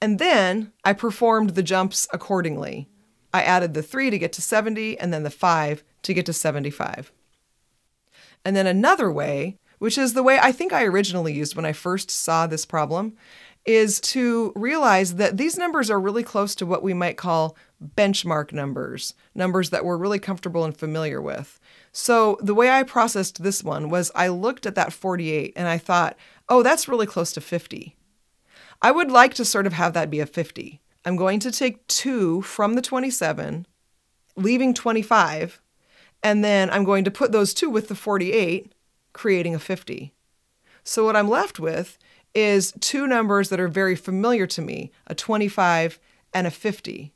And 0.00 0.18
then 0.18 0.72
I 0.84 0.92
performed 0.92 1.50
the 1.50 1.62
jumps 1.62 2.06
accordingly. 2.12 2.88
I 3.32 3.42
added 3.42 3.74
the 3.74 3.82
three 3.82 4.10
to 4.10 4.18
get 4.18 4.32
to 4.34 4.42
70 4.42 4.98
and 4.98 5.12
then 5.12 5.22
the 5.22 5.30
five 5.30 5.82
to 6.02 6.14
get 6.14 6.26
to 6.26 6.32
75. 6.32 7.12
And 8.44 8.54
then 8.54 8.66
another 8.66 9.10
way, 9.10 9.58
which 9.78 9.98
is 9.98 10.14
the 10.14 10.22
way 10.22 10.38
I 10.40 10.52
think 10.52 10.72
I 10.72 10.84
originally 10.84 11.32
used 11.32 11.56
when 11.56 11.64
I 11.64 11.72
first 11.72 12.10
saw 12.10 12.46
this 12.46 12.64
problem, 12.64 13.16
is 13.66 14.00
to 14.00 14.52
realize 14.54 15.16
that 15.16 15.36
these 15.36 15.58
numbers 15.58 15.90
are 15.90 16.00
really 16.00 16.22
close 16.22 16.54
to 16.54 16.64
what 16.64 16.84
we 16.84 16.94
might 16.94 17.16
call 17.16 17.56
benchmark 17.96 18.52
numbers, 18.52 19.12
numbers 19.34 19.70
that 19.70 19.84
we're 19.84 19.96
really 19.96 20.20
comfortable 20.20 20.64
and 20.64 20.76
familiar 20.76 21.20
with. 21.20 21.58
So 21.90 22.38
the 22.40 22.54
way 22.54 22.70
I 22.70 22.84
processed 22.84 23.42
this 23.42 23.64
one 23.64 23.90
was 23.90 24.12
I 24.14 24.28
looked 24.28 24.66
at 24.66 24.76
that 24.76 24.92
48 24.92 25.52
and 25.56 25.66
I 25.66 25.78
thought, 25.78 26.16
oh, 26.48 26.62
that's 26.62 26.88
really 26.88 27.06
close 27.06 27.32
to 27.32 27.40
50. 27.40 27.95
I 28.86 28.92
would 28.92 29.10
like 29.10 29.34
to 29.34 29.44
sort 29.44 29.66
of 29.66 29.72
have 29.72 29.94
that 29.94 30.10
be 30.10 30.20
a 30.20 30.26
50. 30.26 30.80
I'm 31.04 31.16
going 31.16 31.40
to 31.40 31.50
take 31.50 31.84
two 31.88 32.40
from 32.42 32.74
the 32.74 32.80
27, 32.80 33.66
leaving 34.36 34.74
25, 34.74 35.60
and 36.22 36.44
then 36.44 36.70
I'm 36.70 36.84
going 36.84 37.02
to 37.02 37.10
put 37.10 37.32
those 37.32 37.52
two 37.52 37.68
with 37.68 37.88
the 37.88 37.96
48, 37.96 38.72
creating 39.12 39.56
a 39.56 39.58
50. 39.58 40.14
So 40.84 41.04
what 41.04 41.16
I'm 41.16 41.28
left 41.28 41.58
with 41.58 41.98
is 42.32 42.74
two 42.78 43.08
numbers 43.08 43.48
that 43.48 43.58
are 43.58 43.66
very 43.66 43.96
familiar 43.96 44.46
to 44.46 44.62
me 44.62 44.92
a 45.08 45.16
25 45.16 45.98
and 46.32 46.46
a 46.46 46.52
50. 46.52 47.12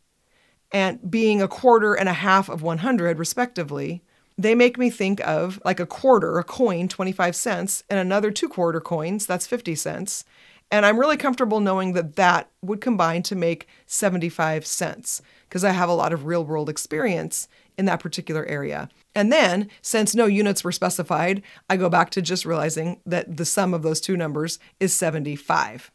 And 0.73 1.09
being 1.09 1.41
a 1.41 1.47
quarter 1.47 1.95
and 1.95 2.09
a 2.09 2.15
half 2.15 2.49
of 2.49 2.63
100, 2.63 3.17
respectively, 3.17 4.03
they 4.37 4.57
make 4.57 4.77
me 4.77 4.91
think 4.91 5.21
of 5.21 5.63
like 5.65 5.79
a 5.79 5.87
quarter, 5.87 6.37
a 6.37 6.43
coin, 6.43 6.89
25 6.89 7.37
cents, 7.37 7.85
and 7.89 8.01
another 8.01 8.33
two 8.33 8.49
quarter 8.49 8.81
coins, 8.81 9.25
that's 9.25 9.47
50 9.47 9.77
cents. 9.77 10.25
And 10.71 10.87
I'm 10.87 11.01
really 11.01 11.17
comfortable 11.17 11.61
knowing 11.61 11.95
that 11.95 12.17
that 12.17 12.49
would 12.63 12.81
combine 12.81 13.23
to 13.25 13.35
make 13.35 13.67
75 13.87 14.65
cents 14.65 15.21
because 15.49 15.65
I 15.65 15.71
have 15.71 15.89
a 15.89 15.95
lot 15.95 16.13
of 16.13 16.27
real 16.27 16.45
world 16.45 16.69
experience 16.69 17.49
in 17.77 17.87
that 17.87 18.01
particular 18.01 18.45
area. 18.47 18.89
And 19.15 19.33
then, 19.33 19.69
since 19.83 20.15
no 20.15 20.27
units 20.27 20.63
were 20.63 20.71
specified, 20.71 21.43
I 21.69 21.77
go 21.77 21.89
back 21.89 22.11
to 22.11 22.23
just 22.23 22.47
realizing 22.47 23.01
that 23.05 23.37
the 23.37 23.45
sum 23.45 23.75
of 23.75 23.83
those 23.83 24.01
two 24.01 24.17
numbers 24.17 24.61
is 24.79 24.95
75. 24.95 25.91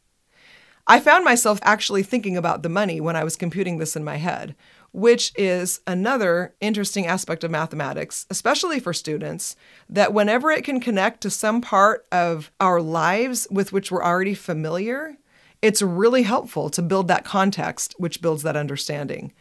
I 0.87 0.99
found 0.99 1.23
myself 1.25 1.59
actually 1.63 2.03
thinking 2.03 2.35
about 2.35 2.61
the 2.61 2.69
money 2.69 2.99
when 2.99 3.15
I 3.15 3.23
was 3.23 3.35
computing 3.35 3.77
this 3.77 3.95
in 3.95 4.03
my 4.03 4.17
head, 4.17 4.55
which 4.95 5.33
is 5.35 5.81
another 5.85 6.53
interesting 6.61 7.05
aspect 7.05 7.43
of 7.43 7.51
mathematics, 7.51 8.25
especially 8.29 8.79
for 8.79 8.93
students, 8.93 9.57
that 9.89 10.13
whenever 10.13 10.51
it 10.51 10.63
can 10.63 10.79
connect 10.79 11.19
to 11.19 11.29
some 11.29 11.59
part 11.59 12.05
of 12.13 12.49
our 12.61 12.81
lives 12.81 13.45
with 13.51 13.73
which 13.73 13.91
we're 13.91 14.03
already 14.03 14.33
familiar, 14.33 15.17
it's 15.61 15.81
really 15.81 16.23
helpful 16.23 16.69
to 16.69 16.81
build 16.81 17.09
that 17.09 17.25
context, 17.25 17.93
which 17.97 18.21
builds 18.21 18.43
that 18.43 18.55
understanding. 18.55 19.33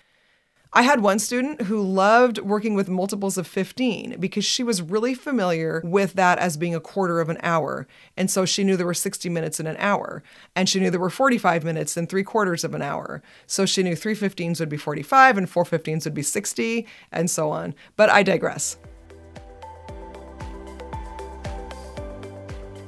I 0.76 0.82
had 0.82 1.02
one 1.02 1.20
student 1.20 1.62
who 1.62 1.80
loved 1.80 2.38
working 2.40 2.74
with 2.74 2.88
multiples 2.88 3.38
of 3.38 3.46
15 3.46 4.16
because 4.18 4.44
she 4.44 4.64
was 4.64 4.82
really 4.82 5.14
familiar 5.14 5.80
with 5.84 6.14
that 6.14 6.40
as 6.40 6.56
being 6.56 6.74
a 6.74 6.80
quarter 6.80 7.20
of 7.20 7.28
an 7.28 7.38
hour. 7.44 7.86
And 8.16 8.28
so 8.28 8.44
she 8.44 8.64
knew 8.64 8.76
there 8.76 8.84
were 8.84 8.92
60 8.92 9.28
minutes 9.28 9.60
in 9.60 9.68
an 9.68 9.76
hour. 9.78 10.24
And 10.56 10.68
she 10.68 10.80
knew 10.80 10.90
there 10.90 10.98
were 10.98 11.10
45 11.10 11.62
minutes 11.62 11.96
and 11.96 12.08
three 12.08 12.24
quarters 12.24 12.64
of 12.64 12.74
an 12.74 12.82
hour. 12.82 13.22
So 13.46 13.66
she 13.66 13.84
knew 13.84 13.94
three 13.94 14.16
15s 14.16 14.58
would 14.58 14.68
be 14.68 14.76
45 14.76 15.38
and 15.38 15.48
four 15.48 15.62
15s 15.62 16.06
would 16.06 16.14
be 16.14 16.22
60 16.22 16.88
and 17.12 17.30
so 17.30 17.52
on. 17.52 17.76
But 17.94 18.10
I 18.10 18.24
digress. 18.24 18.76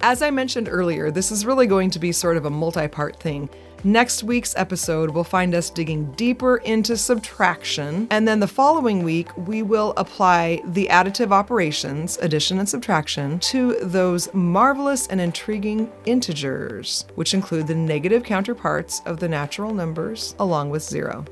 As 0.01 0.23
I 0.23 0.33
mentioned 0.33 0.69
earlier, 0.69 1.13
this 1.13 1.31
is 1.31 1.47
really 1.47 1.69
going 1.69 1.91
to 1.91 2.01
be 2.01 2.11
sort 2.11 2.37
of 2.37 2.47
a 2.47 2.51
multi 2.51 2.89
part 2.89 3.21
thing. 3.21 3.49
Next 3.85 4.25
week's 4.25 4.57
episode 4.57 5.11
will 5.11 5.23
find 5.23 5.55
us 5.55 5.71
digging 5.71 6.11
deeper 6.13 6.57
into 6.57 6.97
subtraction, 6.97 8.09
and 8.11 8.27
then 8.27 8.41
the 8.41 8.49
following 8.49 9.05
week, 9.05 9.37
we 9.37 9.63
will 9.63 9.93
apply 9.97 10.63
the 10.65 10.89
additive 10.91 11.31
operations, 11.31 12.19
addition 12.19 12.59
and 12.59 12.69
subtraction, 12.69 13.39
to 13.41 13.77
those 13.83 14.33
marvelous 14.35 15.07
and 15.09 15.21
intriguing 15.21 15.93
integers, 16.05 17.05
which 17.15 17.35
include 17.35 17.67
the 17.67 17.75
negative 17.75 18.25
counterparts 18.25 19.03
of 19.05 19.21
the 19.21 19.29
natural 19.29 19.73
numbers 19.73 20.35
along 20.41 20.71
with 20.71 20.83
zero. 20.83 21.25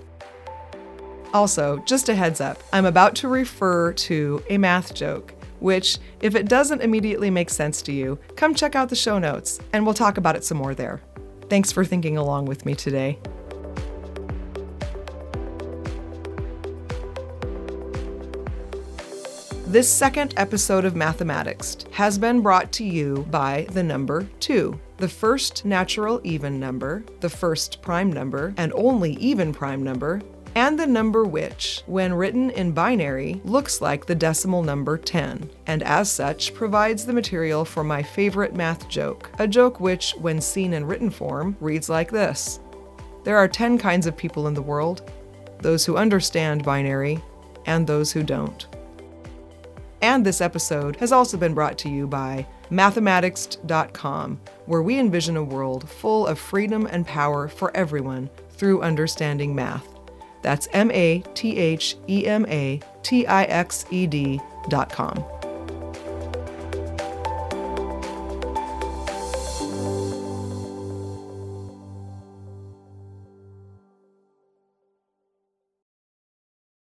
Also, 1.33 1.79
just 1.87 2.09
a 2.09 2.15
heads 2.15 2.41
up, 2.41 2.63
I'm 2.73 2.87
about 2.87 3.17
to 3.17 3.29
refer 3.29 3.93
to 3.95 4.45
a 4.49 4.59
math 4.59 4.95
joke, 4.95 5.35
which, 5.59 5.99
if 6.21 6.37
it 6.37 6.49
doesn't 6.49 6.83
immediately 6.83 7.31
make 7.31 7.51
sense 7.51 7.83
to 7.83 7.93
you, 7.93 8.19
come 8.37 8.55
check 8.55 8.77
out 8.77 8.91
the 8.91 8.97
show 8.97 9.19
notes 9.19 9.59
and 9.73 9.85
we'll 9.85 9.95
talk 9.95 10.19
about 10.19 10.37
it 10.37 10.45
some 10.45 10.59
more 10.59 10.75
there. 10.75 11.01
Thanks 11.49 11.71
for 11.71 11.85
thinking 11.85 12.17
along 12.17 12.47
with 12.47 12.67
me 12.67 12.75
today. 12.75 13.19
This 19.67 19.89
second 19.89 20.35
episode 20.37 20.85
of 20.85 20.95
Mathematixed 20.95 21.91
has 21.91 22.17
been 22.17 22.43
brought 22.43 22.71
to 22.75 22.85
you 22.85 23.27
by 23.31 23.67
the 23.73 23.83
number 23.83 24.29
2. 24.39 24.79
the 24.99 25.09
first 25.09 25.65
natural 25.65 26.21
even 26.23 26.61
number, 26.61 27.05
the 27.21 27.29
first 27.29 27.83
prime 27.83 28.13
number, 28.13 28.55
and 28.57 28.73
only 28.75 29.15
even 29.15 29.53
prime 29.53 29.83
number, 29.83 30.23
and 30.55 30.79
the 30.79 30.87
number 30.87 31.25
which, 31.25 31.83
when 31.87 32.15
written 32.15 32.51
in 32.51 32.73
binary, 32.73 33.41
looks 33.45 33.81
like 33.81 34.07
the 34.07 34.15
decimal 34.15 34.63
number 34.63 34.97
10, 34.97 35.51
and 35.67 35.83
as 35.83 36.11
such 36.11 36.55
provides 36.55 37.05
the 37.05 37.13
material 37.13 37.65
for 37.65 37.83
my 37.83 38.03
favorite 38.03 38.55
math 38.55 38.89
joke, 38.89 39.31
a 39.39 39.49
joke 39.49 39.81
which, 39.81 40.13
when 40.21 40.41
seen 40.41 40.73
in 40.73 40.87
written 40.87 41.11
form, 41.11 41.57
reads 41.61 41.89
like 41.89 42.11
this 42.11 42.61
There 43.25 43.37
are 43.37 43.49
10 43.49 43.79
kinds 43.79 44.07
of 44.07 44.17
people 44.17 44.47
in 44.47 44.55
the 44.55 44.63
world 44.63 45.11
those 45.61 45.87
who 45.87 45.97
understand 45.97 46.63
binary, 46.63 47.23
and 47.67 47.87
those 47.87 48.13
who 48.13 48.23
don't. 48.23 48.67
And 50.03 50.25
this 50.25 50.43
episode 50.43 50.97
has 50.97 51.13
also 51.13 51.39
been 51.39 51.55
brought 51.55 51.79
to 51.79 51.89
you 51.89 52.07
by 52.07 52.47
mathematixed.com, 52.71 54.41
where 54.67 54.83
we 54.83 54.99
envision 54.99 55.39
a 55.39 55.43
world 55.43 55.89
full 55.89 56.27
of 56.27 56.39
freedom 56.39 56.87
and 56.87 57.07
power 57.07 57.49
for 57.49 57.75
everyone 57.75 58.29
through 58.51 58.83
understanding 58.83 59.55
math. 59.55 59.94
That's 60.45 60.69
M 60.75 60.91
A 60.91 61.25
T 61.33 61.57
H 61.57 61.97
E 62.07 62.27
M 62.27 62.45
A 62.47 62.79
T 63.03 63.27
I 63.27 63.45
X 63.45 63.87
E 63.91 64.07
D.com. 64.07 65.25